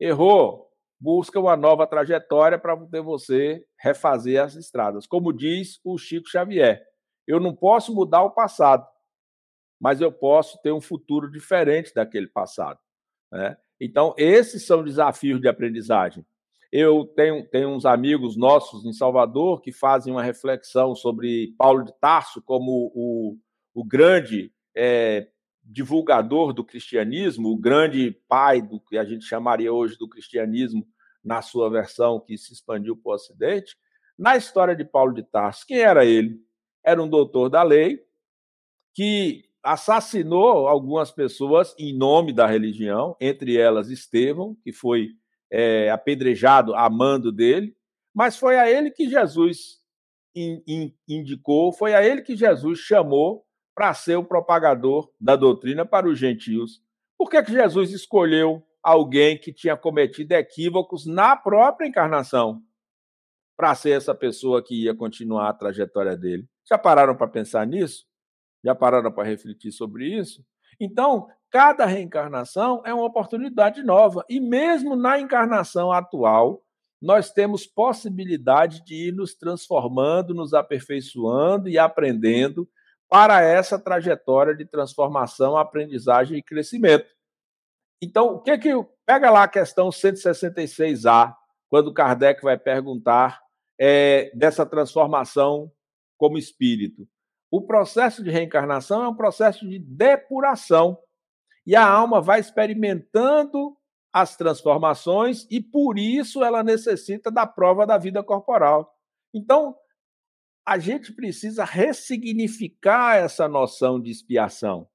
Errou, 0.00 0.68
busca 0.98 1.38
uma 1.38 1.56
nova 1.56 1.86
trajetória 1.86 2.58
para 2.58 2.76
poder 2.76 3.02
você 3.02 3.64
refazer 3.78 4.42
as 4.42 4.56
estradas. 4.56 5.06
Como 5.06 5.32
diz 5.32 5.78
o 5.84 5.96
Chico 5.96 6.28
Xavier, 6.28 6.82
eu 7.26 7.40
não 7.40 7.54
posso 7.54 7.94
mudar 7.94 8.22
o 8.22 8.30
passado, 8.30 8.86
mas 9.80 10.00
eu 10.00 10.12
posso 10.12 10.60
ter 10.62 10.72
um 10.72 10.80
futuro 10.80 11.30
diferente 11.30 11.92
daquele 11.94 12.26
passado. 12.26 12.78
Né? 13.30 13.56
Então, 13.80 14.14
esses 14.16 14.66
são 14.66 14.82
desafios 14.82 15.40
de 15.40 15.48
aprendizagem. 15.48 16.24
Eu 16.70 17.04
tenho, 17.04 17.46
tenho 17.48 17.68
uns 17.68 17.86
amigos 17.86 18.36
nossos 18.36 18.84
em 18.84 18.92
Salvador 18.92 19.60
que 19.60 19.70
fazem 19.70 20.12
uma 20.12 20.22
reflexão 20.22 20.94
sobre 20.94 21.54
Paulo 21.56 21.84
de 21.84 21.92
Tarso 22.00 22.42
como 22.42 22.90
o, 22.94 23.38
o 23.72 23.84
grande 23.84 24.52
é, 24.74 25.28
divulgador 25.62 26.52
do 26.52 26.64
cristianismo, 26.64 27.48
o 27.48 27.56
grande 27.56 28.10
pai 28.28 28.60
do 28.60 28.80
que 28.80 28.98
a 28.98 29.04
gente 29.04 29.24
chamaria 29.24 29.72
hoje 29.72 29.96
do 29.96 30.08
cristianismo, 30.08 30.86
na 31.22 31.40
sua 31.40 31.70
versão 31.70 32.20
que 32.20 32.36
se 32.36 32.52
expandiu 32.52 32.96
para 32.96 33.12
o 33.12 33.14
Ocidente. 33.14 33.76
Na 34.18 34.36
história 34.36 34.76
de 34.76 34.84
Paulo 34.84 35.14
de 35.14 35.22
Tarso, 35.22 35.64
quem 35.66 35.78
era 35.78 36.04
ele? 36.04 36.43
Era 36.84 37.02
um 37.02 37.08
doutor 37.08 37.48
da 37.48 37.62
lei 37.62 38.00
que 38.94 39.44
assassinou 39.62 40.68
algumas 40.68 41.10
pessoas 41.10 41.74
em 41.78 41.96
nome 41.96 42.32
da 42.32 42.46
religião, 42.46 43.16
entre 43.18 43.56
elas 43.56 43.88
Estevão, 43.88 44.54
que 44.62 44.72
foi 44.72 45.08
é, 45.50 45.90
apedrejado 45.90 46.74
a 46.74 46.88
mando 46.90 47.32
dele, 47.32 47.74
mas 48.14 48.36
foi 48.36 48.58
a 48.58 48.70
ele 48.70 48.90
que 48.90 49.08
Jesus 49.08 49.80
in, 50.34 50.62
in, 50.66 50.94
indicou, 51.08 51.72
foi 51.72 51.94
a 51.94 52.04
ele 52.04 52.22
que 52.22 52.36
Jesus 52.36 52.80
chamou 52.80 53.44
para 53.74 53.94
ser 53.94 54.16
o 54.16 54.24
propagador 54.24 55.10
da 55.20 55.34
doutrina 55.34 55.86
para 55.86 56.08
os 56.08 56.18
gentios. 56.18 56.82
Por 57.16 57.30
que, 57.30 57.42
que 57.42 57.52
Jesus 57.52 57.90
escolheu 57.90 58.62
alguém 58.82 59.38
que 59.38 59.52
tinha 59.52 59.76
cometido 59.76 60.34
equívocos 60.34 61.06
na 61.06 61.36
própria 61.36 61.86
encarnação 61.86 62.62
para 63.56 63.74
ser 63.74 63.90
essa 63.90 64.14
pessoa 64.14 64.62
que 64.62 64.84
ia 64.84 64.94
continuar 64.94 65.48
a 65.48 65.54
trajetória 65.54 66.16
dele? 66.16 66.46
Já 66.68 66.78
pararam 66.78 67.16
para 67.16 67.28
pensar 67.28 67.66
nisso? 67.66 68.06
Já 68.64 68.74
pararam 68.74 69.12
para 69.12 69.28
refletir 69.28 69.72
sobre 69.72 70.06
isso? 70.06 70.44
Então, 70.80 71.28
cada 71.50 71.84
reencarnação 71.84 72.82
é 72.84 72.92
uma 72.92 73.04
oportunidade 73.04 73.82
nova. 73.82 74.24
E 74.28 74.40
mesmo 74.40 74.96
na 74.96 75.20
encarnação 75.20 75.92
atual, 75.92 76.62
nós 77.00 77.30
temos 77.30 77.66
possibilidade 77.66 78.82
de 78.84 79.08
ir 79.08 79.12
nos 79.12 79.34
transformando, 79.34 80.34
nos 80.34 80.54
aperfeiçoando 80.54 81.68
e 81.68 81.78
aprendendo 81.78 82.68
para 83.08 83.42
essa 83.42 83.78
trajetória 83.78 84.56
de 84.56 84.64
transformação, 84.64 85.56
aprendizagem 85.56 86.38
e 86.38 86.42
crescimento. 86.42 87.06
Então, 88.02 88.34
o 88.34 88.40
que 88.40 88.56
que 88.58 88.70
pega 89.06 89.30
lá 89.30 89.44
a 89.44 89.48
questão 89.48 89.90
166A, 89.90 91.34
quando 91.68 91.92
Kardec 91.92 92.42
vai 92.42 92.58
perguntar 92.58 93.40
é, 93.78 94.30
dessa 94.34 94.64
transformação 94.64 95.70
como 96.24 96.38
espírito. 96.38 97.06
O 97.50 97.60
processo 97.60 98.24
de 98.24 98.30
reencarnação 98.30 99.04
é 99.04 99.08
um 99.08 99.14
processo 99.14 99.68
de 99.68 99.78
depuração. 99.78 100.98
E 101.66 101.76
a 101.76 101.86
alma 101.86 102.18
vai 102.18 102.40
experimentando 102.40 103.76
as 104.10 104.34
transformações 104.34 105.46
e 105.50 105.60
por 105.60 105.98
isso 105.98 106.42
ela 106.42 106.64
necessita 106.64 107.30
da 107.30 107.46
prova 107.46 107.86
da 107.86 107.98
vida 107.98 108.22
corporal. 108.22 108.90
Então, 109.34 109.76
a 110.66 110.78
gente 110.78 111.12
precisa 111.12 111.62
ressignificar 111.62 113.16
essa 113.16 113.46
noção 113.46 114.00
de 114.00 114.10
expiação. 114.10 114.88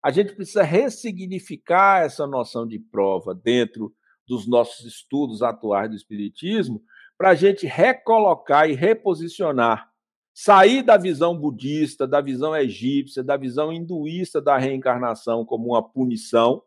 A 0.00 0.12
gente 0.12 0.32
precisa 0.32 0.62
ressignificar 0.62 2.04
essa 2.04 2.24
noção 2.24 2.68
de 2.68 2.78
prova 2.78 3.34
dentro 3.34 3.92
dos 4.28 4.46
nossos 4.46 4.86
estudos 4.86 5.42
atuais 5.42 5.90
do 5.90 5.96
Espiritismo, 5.96 6.80
para 7.18 7.30
a 7.30 7.34
gente 7.34 7.66
recolocar 7.66 8.70
e 8.70 8.74
reposicionar, 8.74 9.91
sair 10.34 10.82
da 10.82 10.96
visão 10.96 11.36
budista, 11.36 12.06
da 12.06 12.20
visão 12.20 12.56
egípcia, 12.56 13.22
da 13.22 13.36
visão 13.36 13.72
hinduísta 13.72 14.40
da 14.40 14.56
reencarnação 14.56 15.44
como 15.44 15.68
uma 15.68 15.82
punição, 15.82 16.62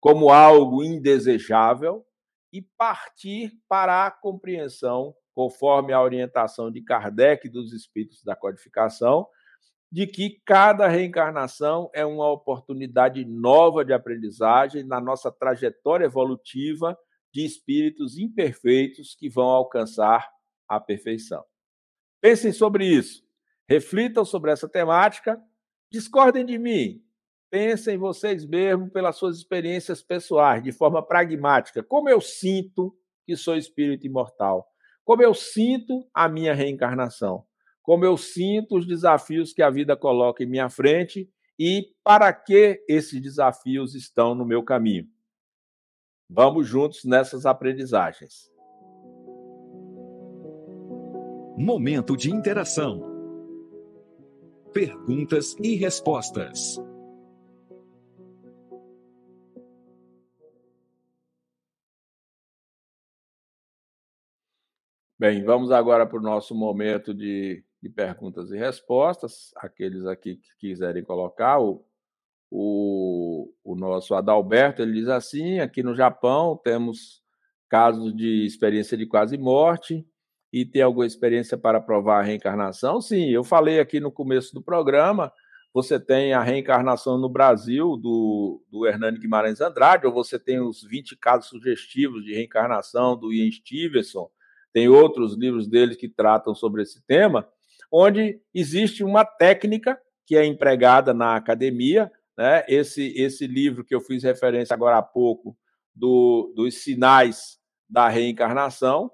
como 0.00 0.30
algo 0.30 0.82
indesejável, 0.82 2.04
e 2.52 2.62
partir 2.76 3.52
para 3.68 4.06
a 4.06 4.10
compreensão, 4.10 5.14
conforme 5.34 5.92
a 5.92 6.02
orientação 6.02 6.70
de 6.70 6.82
Kardec 6.82 7.48
dos 7.48 7.72
espíritos 7.72 8.24
da 8.24 8.34
codificação, 8.34 9.26
de 9.92 10.06
que 10.06 10.40
cada 10.44 10.86
reencarnação 10.88 11.90
é 11.92 12.04
uma 12.04 12.30
oportunidade 12.30 13.24
nova 13.24 13.84
de 13.84 13.92
aprendizagem 13.92 14.84
na 14.84 15.00
nossa 15.00 15.30
trajetória 15.30 16.04
evolutiva 16.06 16.96
de 17.32 17.44
espíritos 17.44 18.18
imperfeitos 18.18 19.14
que 19.14 19.28
vão 19.28 19.48
alcançar 19.48 20.28
a 20.68 20.80
perfeição. 20.80 21.44
Pensem 22.20 22.52
sobre 22.52 22.86
isso, 22.86 23.24
reflitam 23.68 24.24
sobre 24.24 24.50
essa 24.50 24.68
temática, 24.68 25.40
discordem 25.90 26.44
de 26.44 26.58
mim, 26.58 27.02
pensem 27.50 27.96
vocês 27.96 28.46
mesmos 28.46 28.90
pelas 28.90 29.16
suas 29.16 29.36
experiências 29.36 30.02
pessoais, 30.02 30.62
de 30.62 30.72
forma 30.72 31.04
pragmática. 31.04 31.82
Como 31.82 32.08
eu 32.08 32.20
sinto 32.20 32.96
que 33.26 33.36
sou 33.36 33.56
espírito 33.56 34.06
imortal? 34.06 34.70
Como 35.04 35.22
eu 35.22 35.34
sinto 35.34 36.08
a 36.12 36.28
minha 36.28 36.54
reencarnação? 36.54 37.46
como 37.82 38.04
eu 38.04 38.16
sinto 38.16 38.76
os 38.76 38.86
desafios 38.86 39.52
que 39.52 39.62
a 39.62 39.68
vida 39.68 39.96
coloca 39.96 40.44
em 40.44 40.46
minha 40.46 40.68
frente 40.68 41.28
e 41.58 41.92
para 42.04 42.32
que 42.32 42.82
esses 42.88 43.20
desafios 43.20 43.94
estão 43.94 44.34
no 44.34 44.44
meu 44.44 44.62
caminho. 44.62 45.08
Vamos 46.28 46.68
juntos 46.68 47.04
nessas 47.04 47.44
aprendizagens. 47.44 48.48
Momento 51.62 52.16
de 52.16 52.30
interação. 52.30 53.02
Perguntas 54.72 55.54
e 55.62 55.76
respostas. 55.76 56.82
Bem, 65.18 65.44
vamos 65.44 65.70
agora 65.70 66.06
para 66.06 66.18
o 66.18 66.22
nosso 66.22 66.54
momento 66.54 67.12
de 67.12 67.62
de 67.82 67.90
perguntas 67.90 68.50
e 68.50 68.56
respostas. 68.56 69.52
Aqueles 69.56 70.06
aqui 70.06 70.36
que 70.36 70.56
quiserem 70.58 71.04
colocar, 71.04 71.60
o, 71.60 71.84
o, 72.50 73.52
o 73.62 73.74
nosso 73.74 74.14
Adalberto 74.14 74.80
ele 74.80 74.94
diz 74.94 75.08
assim: 75.08 75.60
aqui 75.60 75.82
no 75.82 75.94
Japão 75.94 76.58
temos 76.64 77.22
casos 77.68 78.16
de 78.16 78.46
experiência 78.46 78.96
de 78.96 79.06
quase 79.06 79.36
morte 79.36 80.06
e 80.52 80.64
tem 80.64 80.82
alguma 80.82 81.06
experiência 81.06 81.56
para 81.56 81.80
provar 81.80 82.20
a 82.20 82.22
reencarnação? 82.22 83.00
Sim, 83.00 83.30
eu 83.30 83.44
falei 83.44 83.80
aqui 83.80 84.00
no 84.00 84.10
começo 84.10 84.54
do 84.54 84.62
programa. 84.62 85.32
Você 85.72 86.00
tem 86.00 86.32
a 86.32 86.42
reencarnação 86.42 87.16
no 87.16 87.28
Brasil 87.28 87.96
do, 87.96 88.62
do 88.70 88.86
Hernani 88.86 89.18
Guimarães 89.18 89.60
Andrade, 89.60 90.06
ou 90.06 90.12
você 90.12 90.38
tem 90.38 90.60
os 90.60 90.82
20 90.82 91.16
casos 91.16 91.48
sugestivos 91.48 92.24
de 92.24 92.34
reencarnação 92.34 93.16
do 93.16 93.32
Ian 93.32 93.50
Stevenson, 93.52 94.28
tem 94.72 94.88
outros 94.88 95.36
livros 95.36 95.68
dele 95.68 95.94
que 95.94 96.08
tratam 96.08 96.54
sobre 96.54 96.82
esse 96.82 97.04
tema 97.06 97.48
onde 97.92 98.40
existe 98.54 99.02
uma 99.02 99.24
técnica 99.24 100.00
que 100.26 100.36
é 100.36 100.44
empregada 100.44 101.12
na 101.12 101.34
academia. 101.34 102.10
Né? 102.38 102.64
Esse, 102.68 103.12
esse 103.16 103.46
livro 103.46 103.84
que 103.84 103.94
eu 103.94 104.00
fiz 104.00 104.22
referência 104.22 104.74
agora 104.74 104.98
há 104.98 105.02
pouco, 105.02 105.56
do, 105.92 106.52
dos 106.54 106.82
sinais 106.82 107.58
da 107.88 108.08
reencarnação, 108.08 109.10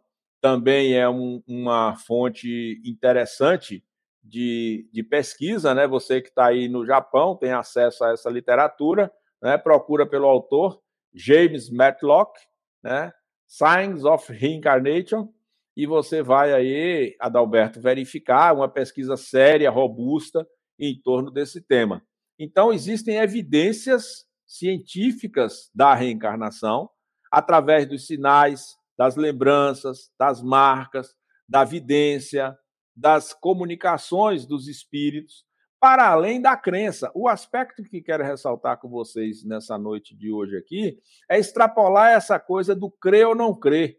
também 0.46 0.94
é 0.94 1.08
um, 1.08 1.42
uma 1.44 1.96
fonte 1.96 2.80
interessante 2.84 3.84
de, 4.22 4.88
de 4.92 5.02
pesquisa. 5.02 5.74
Né? 5.74 5.88
Você 5.88 6.22
que 6.22 6.28
está 6.28 6.46
aí 6.46 6.68
no 6.68 6.86
Japão 6.86 7.36
tem 7.36 7.50
acesso 7.50 8.04
a 8.04 8.12
essa 8.12 8.30
literatura, 8.30 9.12
né? 9.42 9.58
procura 9.58 10.08
pelo 10.08 10.28
autor 10.28 10.80
James 11.12 11.68
Matlock, 11.68 12.38
né? 12.80 13.12
Signs 13.48 14.04
of 14.04 14.32
Reincarnation, 14.32 15.28
e 15.76 15.84
você 15.84 16.22
vai 16.22 16.52
aí, 16.52 17.16
Adalberto, 17.20 17.80
verificar 17.80 18.54
uma 18.54 18.68
pesquisa 18.68 19.16
séria, 19.16 19.68
robusta 19.68 20.46
em 20.78 21.00
torno 21.00 21.28
desse 21.28 21.60
tema. 21.60 22.04
Então, 22.38 22.72
existem 22.72 23.16
evidências 23.16 24.26
científicas 24.46 25.70
da 25.74 25.92
reencarnação 25.94 26.88
através 27.32 27.88
dos 27.88 28.06
sinais, 28.06 28.76
das 28.96 29.16
lembranças, 29.16 30.10
das 30.18 30.42
marcas, 30.42 31.14
da 31.48 31.64
vidência, 31.64 32.56
das 32.94 33.32
comunicações 33.32 34.46
dos 34.46 34.68
espíritos, 34.68 35.44
para 35.78 36.08
além 36.08 36.40
da 36.40 36.56
crença. 36.56 37.12
O 37.14 37.28
aspecto 37.28 37.82
que 37.82 38.00
quero 38.00 38.24
ressaltar 38.24 38.78
com 38.80 38.88
vocês 38.88 39.44
nessa 39.44 39.76
noite 39.76 40.16
de 40.16 40.32
hoje 40.32 40.56
aqui 40.56 40.98
é 41.30 41.38
extrapolar 41.38 42.12
essa 42.12 42.38
coisa 42.40 42.74
do 42.74 42.90
crer 42.90 43.26
ou 43.26 43.34
não 43.34 43.54
crer. 43.54 43.98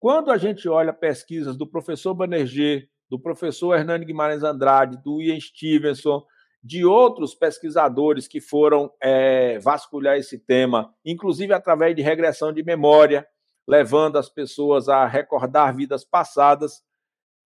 Quando 0.00 0.30
a 0.30 0.38
gente 0.38 0.68
olha 0.68 0.92
pesquisas 0.92 1.56
do 1.56 1.66
professor 1.66 2.14
Banerjee, 2.14 2.88
do 3.10 3.18
professor 3.18 3.74
Hernani 3.74 4.04
Guimarães 4.04 4.42
Andrade, 4.42 5.02
do 5.02 5.20
Ian 5.20 5.40
Stevenson, 5.40 6.24
de 6.62 6.84
outros 6.84 7.34
pesquisadores 7.34 8.28
que 8.28 8.40
foram 8.40 8.92
é, 9.02 9.58
vasculhar 9.58 10.16
esse 10.16 10.38
tema, 10.38 10.94
inclusive 11.04 11.52
através 11.52 11.94
de 11.94 12.02
regressão 12.02 12.52
de 12.52 12.62
memória, 12.62 13.26
levando 13.68 14.16
as 14.16 14.30
pessoas 14.30 14.88
a 14.88 15.06
recordar 15.06 15.76
vidas 15.76 16.02
passadas, 16.02 16.82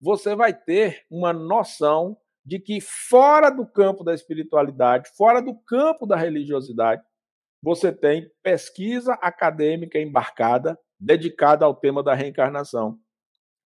você 0.01 0.37
vai 0.37 0.55
ter 0.55 1.05
uma 1.11 1.33
noção 1.33 2.17
de 2.45 2.61
que 2.61 2.81
fora 2.81 3.51
do 3.51 3.67
campo 3.67 4.05
da 4.05 4.15
espiritualidade, 4.15 5.11
fora 5.17 5.43
do 5.43 5.55
campo 5.67 6.07
da 6.07 6.17
religiosidade, 6.17 7.03
você 7.61 7.93
tem 7.93 8.31
pesquisa 8.43 9.15
acadêmica 9.15 9.99
embarcada 9.99 10.79
dedicada 10.99 11.65
ao 11.65 11.75
tema 11.75 12.03
da 12.03 12.15
reencarnação. 12.15 12.99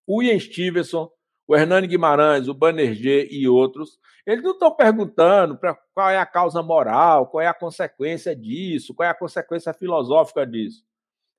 O 0.07 0.23
Ian 0.23 0.39
Stevenson, 0.39 1.09
o 1.47 1.55
Hernani 1.55 1.87
Guimarães, 1.87 2.47
o 2.47 2.53
Banerjee 2.53 3.27
e 3.31 3.47
outros, 3.47 3.99
eles 4.25 4.43
não 4.43 4.51
estão 4.51 4.75
perguntando 4.75 5.59
qual 5.93 6.09
é 6.09 6.17
a 6.17 6.25
causa 6.25 6.61
moral, 6.61 7.27
qual 7.27 7.41
é 7.41 7.47
a 7.47 7.53
consequência 7.53 8.35
disso, 8.35 8.93
qual 8.93 9.07
é 9.07 9.11
a 9.11 9.17
consequência 9.17 9.73
filosófica 9.73 10.45
disso. 10.45 10.83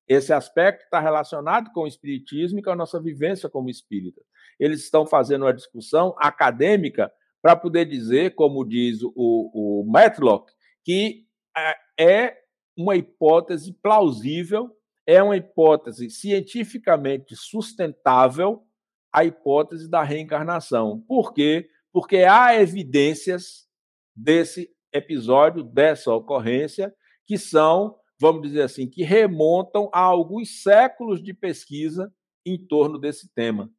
Esse 0.09 0.33
aspecto 0.33 0.85
está 0.85 0.99
relacionado 1.01 1.71
com 1.73 1.83
o 1.83 1.87
espiritismo 1.87 2.59
e 2.59 2.62
com 2.62 2.71
a 2.71 2.77
nossa 2.77 3.01
vivência 3.01 3.49
como 3.49 3.68
espírita. 3.68 4.23
Eles 4.59 4.83
estão 4.83 5.07
fazendo 5.07 5.44
uma 5.44 5.53
discussão 5.53 6.14
acadêmica 6.18 7.12
para 7.42 7.55
poder 7.55 7.85
dizer, 7.85 8.35
como 8.35 8.64
diz 8.64 9.03
o, 9.03 9.12
o 9.14 9.85
Matlock, 9.87 10.51
que 10.85 11.27
é, 11.57 12.25
é 12.25 12.38
uma 12.77 12.97
hipótese 12.97 13.73
plausível 13.73 14.75
é 15.09 15.23
uma 15.23 15.38
hipótese 15.38 16.11
cientificamente 16.11 17.35
sustentável 17.35 18.62
a 19.11 19.25
hipótese 19.25 19.88
da 19.88 20.03
reencarnação. 20.03 21.01
Por 21.09 21.33
quê? 21.33 21.71
Porque 21.90 22.18
há 22.18 22.55
evidências 22.61 23.66
desse 24.14 24.68
episódio, 24.92 25.62
dessa 25.62 26.12
ocorrência, 26.12 26.94
que 27.27 27.38
são, 27.38 27.97
vamos 28.20 28.42
dizer 28.42 28.62
assim, 28.62 28.88
que 28.88 29.02
remontam 29.02 29.88
a 29.92 30.00
alguns 30.00 30.62
séculos 30.62 31.22
de 31.22 31.33
pesquisa 31.33 32.12
em 32.44 32.59
torno 32.59 32.98
desse 32.98 33.28
tema. 33.33 33.70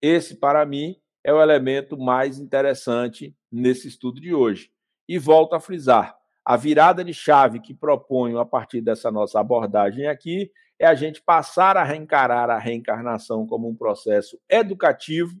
Esse, 0.00 0.36
para 0.36 0.64
mim, 0.64 0.96
é 1.24 1.32
o 1.32 1.42
elemento 1.42 1.98
mais 1.98 2.38
interessante 2.38 3.36
nesse 3.50 3.88
estudo 3.88 4.20
de 4.20 4.34
hoje. 4.34 4.70
E 5.08 5.18
volto 5.18 5.54
a 5.54 5.60
frisar: 5.60 6.16
a 6.44 6.56
virada 6.56 7.04
de 7.04 7.12
chave 7.12 7.60
que 7.60 7.74
proponho 7.74 8.38
a 8.38 8.46
partir 8.46 8.80
dessa 8.80 9.10
nossa 9.10 9.40
abordagem 9.40 10.06
aqui 10.06 10.50
é 10.78 10.86
a 10.86 10.94
gente 10.94 11.20
passar 11.20 11.76
a 11.76 11.84
reencarar 11.84 12.48
a 12.48 12.58
reencarnação 12.58 13.46
como 13.46 13.68
um 13.68 13.76
processo 13.76 14.40
educativo 14.48 15.36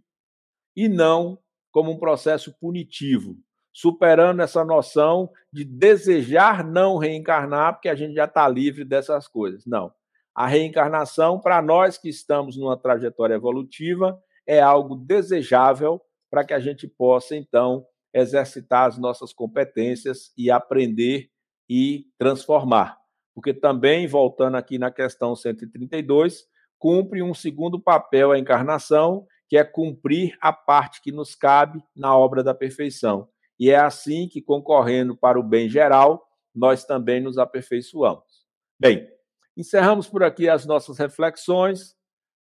e 0.76 0.88
não 0.88 1.38
como 1.72 1.90
um 1.90 1.98
processo 1.98 2.54
punitivo, 2.60 3.38
superando 3.72 4.40
essa 4.42 4.64
noção 4.64 5.30
de 5.52 5.64
desejar 5.64 6.64
não 6.64 6.98
reencarnar 6.98 7.74
porque 7.74 7.88
a 7.88 7.94
gente 7.94 8.14
já 8.14 8.24
está 8.24 8.48
livre 8.48 8.84
dessas 8.84 9.28
coisas. 9.28 9.64
Não. 9.66 9.92
A 10.34 10.46
reencarnação, 10.46 11.40
para 11.40 11.60
nós 11.60 11.98
que 11.98 12.08
estamos 12.08 12.56
numa 12.56 12.76
trajetória 12.76 13.34
evolutiva, 13.34 14.20
é 14.46 14.60
algo 14.60 14.96
desejável 14.96 16.00
para 16.30 16.44
que 16.44 16.54
a 16.54 16.60
gente 16.60 16.86
possa, 16.86 17.36
então, 17.36 17.84
exercitar 18.14 18.86
as 18.88 18.98
nossas 18.98 19.32
competências 19.32 20.32
e 20.36 20.50
aprender 20.50 21.28
e 21.68 22.06
transformar 22.18 23.00
porque 23.34 23.54
também, 23.54 24.06
voltando 24.06 24.56
aqui 24.56 24.78
na 24.78 24.90
questão 24.90 25.34
132, 25.34 26.44
cumpre 26.78 27.22
um 27.22 27.32
segundo 27.34 27.80
papel 27.80 28.32
a 28.32 28.38
encarnação, 28.38 29.26
que 29.48 29.56
é 29.56 29.64
cumprir 29.64 30.36
a 30.40 30.52
parte 30.52 31.00
que 31.02 31.10
nos 31.10 31.34
cabe 31.34 31.82
na 31.94 32.16
obra 32.16 32.42
da 32.42 32.54
perfeição. 32.54 33.28
E 33.60 33.68
é 33.68 33.76
assim 33.76 34.26
que, 34.26 34.40
concorrendo 34.40 35.14
para 35.14 35.38
o 35.38 35.42
bem 35.42 35.68
geral, 35.68 36.26
nós 36.54 36.82
também 36.86 37.20
nos 37.20 37.36
aperfeiçoamos. 37.36 38.46
Bem, 38.80 39.06
encerramos 39.54 40.08
por 40.08 40.22
aqui 40.22 40.48
as 40.48 40.64
nossas 40.64 40.96
reflexões. 40.96 41.94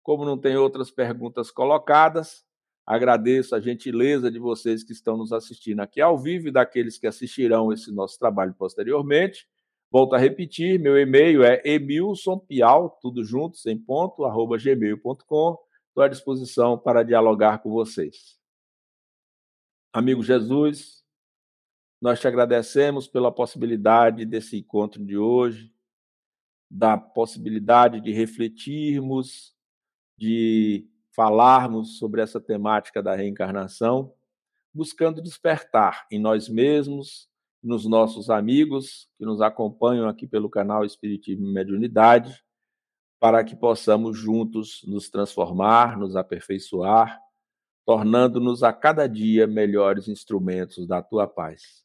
Como 0.01 0.25
não 0.25 0.37
tem 0.37 0.57
outras 0.57 0.89
perguntas 0.89 1.51
colocadas, 1.51 2.43
agradeço 2.83 3.55
a 3.55 3.59
gentileza 3.59 4.31
de 4.31 4.39
vocês 4.39 4.83
que 4.83 4.91
estão 4.91 5.15
nos 5.15 5.31
assistindo 5.31 5.81
aqui 5.81 6.01
ao 6.01 6.17
vivo 6.17 6.47
e 6.47 6.51
daqueles 6.51 6.97
que 6.97 7.05
assistirão 7.05 7.71
esse 7.71 7.93
nosso 7.93 8.17
trabalho 8.17 8.55
posteriormente. 8.55 9.47
Volto 9.91 10.15
a 10.15 10.17
repetir, 10.17 10.79
meu 10.79 10.97
e-mail 10.97 11.43
é 11.43 11.61
emilsonpial, 11.63 12.97
tudo 12.99 13.23
junto, 13.23 13.57
sem 13.57 13.77
ponto, 13.77 14.25
arroba 14.25 14.57
gmail.com. 14.57 15.57
Estou 15.89 16.03
à 16.03 16.07
disposição 16.07 16.75
para 16.75 17.03
dialogar 17.03 17.59
com 17.59 17.69
vocês. 17.69 18.41
Amigo 19.93 20.23
Jesus, 20.23 21.02
nós 22.03 22.19
te 22.19 22.27
agradecemos 22.27 23.07
pela 23.07 23.31
possibilidade 23.31 24.25
desse 24.25 24.57
encontro 24.57 25.01
de 25.05 25.17
hoje, 25.17 25.73
da 26.69 26.97
possibilidade 26.97 28.01
de 28.01 28.11
refletirmos, 28.11 29.55
de 30.17 30.85
falarmos 31.15 31.97
sobre 31.97 32.21
essa 32.21 32.41
temática 32.41 33.01
da 33.01 33.15
reencarnação, 33.15 34.13
buscando 34.73 35.21
despertar 35.21 36.05
em 36.11 36.19
nós 36.19 36.49
mesmos 36.49 37.29
nos 37.63 37.85
nossos 37.85 38.29
amigos 38.29 39.09
que 39.17 39.23
nos 39.23 39.39
acompanham 39.39 40.05
aqui 40.09 40.27
pelo 40.27 40.49
canal 40.49 40.83
Espiritismo 40.83 41.47
e 41.47 41.53
Mediunidade, 41.53 42.43
para 43.17 43.45
que 43.45 43.55
possamos 43.55 44.19
juntos 44.19 44.81
nos 44.85 45.09
transformar, 45.09 45.97
nos 45.97 46.17
aperfeiçoar, 46.17 47.17
tornando-nos 47.85 48.61
a 48.61 48.73
cada 48.73 49.07
dia 49.07 49.47
melhores 49.47 50.09
instrumentos 50.09 50.85
da 50.85 51.01
tua 51.01 51.25
paz. 51.25 51.82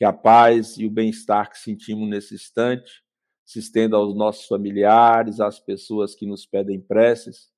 Que 0.00 0.04
a 0.06 0.14
paz 0.14 0.78
e 0.78 0.86
o 0.86 0.90
bem-estar 0.90 1.50
que 1.50 1.58
sentimos 1.58 2.08
nesse 2.08 2.34
instante 2.34 3.04
se 3.44 3.58
estenda 3.58 3.98
aos 3.98 4.14
nossos 4.14 4.46
familiares, 4.46 5.40
às 5.40 5.60
pessoas 5.60 6.14
que 6.14 6.24
nos 6.24 6.46
pedem 6.46 6.80
preces, 6.80 7.50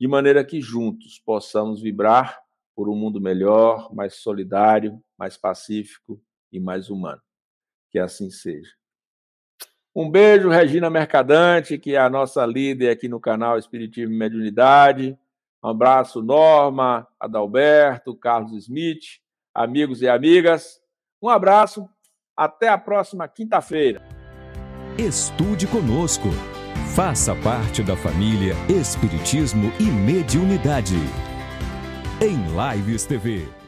de 0.00 0.08
maneira 0.08 0.42
que 0.42 0.62
juntos 0.62 1.18
possamos 1.18 1.82
vibrar 1.82 2.40
por 2.74 2.88
um 2.88 2.94
mundo 2.94 3.20
melhor, 3.20 3.94
mais 3.94 4.14
solidário, 4.14 4.98
mais 5.18 5.36
pacífico 5.36 6.18
e 6.50 6.58
mais 6.58 6.88
humano. 6.88 7.20
Que 7.90 7.98
assim 7.98 8.30
seja. 8.30 8.70
Um 9.94 10.10
beijo, 10.10 10.48
Regina 10.48 10.88
Mercadante, 10.88 11.76
que 11.76 11.96
é 11.96 11.98
a 11.98 12.08
nossa 12.08 12.46
líder 12.46 12.88
aqui 12.88 13.08
no 13.08 13.20
canal 13.20 13.58
Espiritismo 13.58 14.14
e 14.14 14.16
Mediunidade. 14.16 15.18
Um 15.62 15.68
abraço, 15.68 16.22
Norma, 16.22 17.06
Adalberto, 17.18 18.16
Carlos 18.16 18.52
Smith, 18.52 19.20
amigos 19.54 20.00
e 20.00 20.08
amigas. 20.08 20.80
Um 21.22 21.28
abraço, 21.28 21.88
até 22.36 22.68
a 22.68 22.78
próxima 22.78 23.28
quinta-feira. 23.28 24.02
Estude 24.98 25.66
conosco. 25.66 26.28
Faça 26.94 27.34
parte 27.36 27.82
da 27.82 27.96
família 27.96 28.54
Espiritismo 28.68 29.72
e 29.78 29.84
Mediunidade. 29.84 30.96
Em 32.20 32.36
Lives 32.76 33.04
TV. 33.04 33.59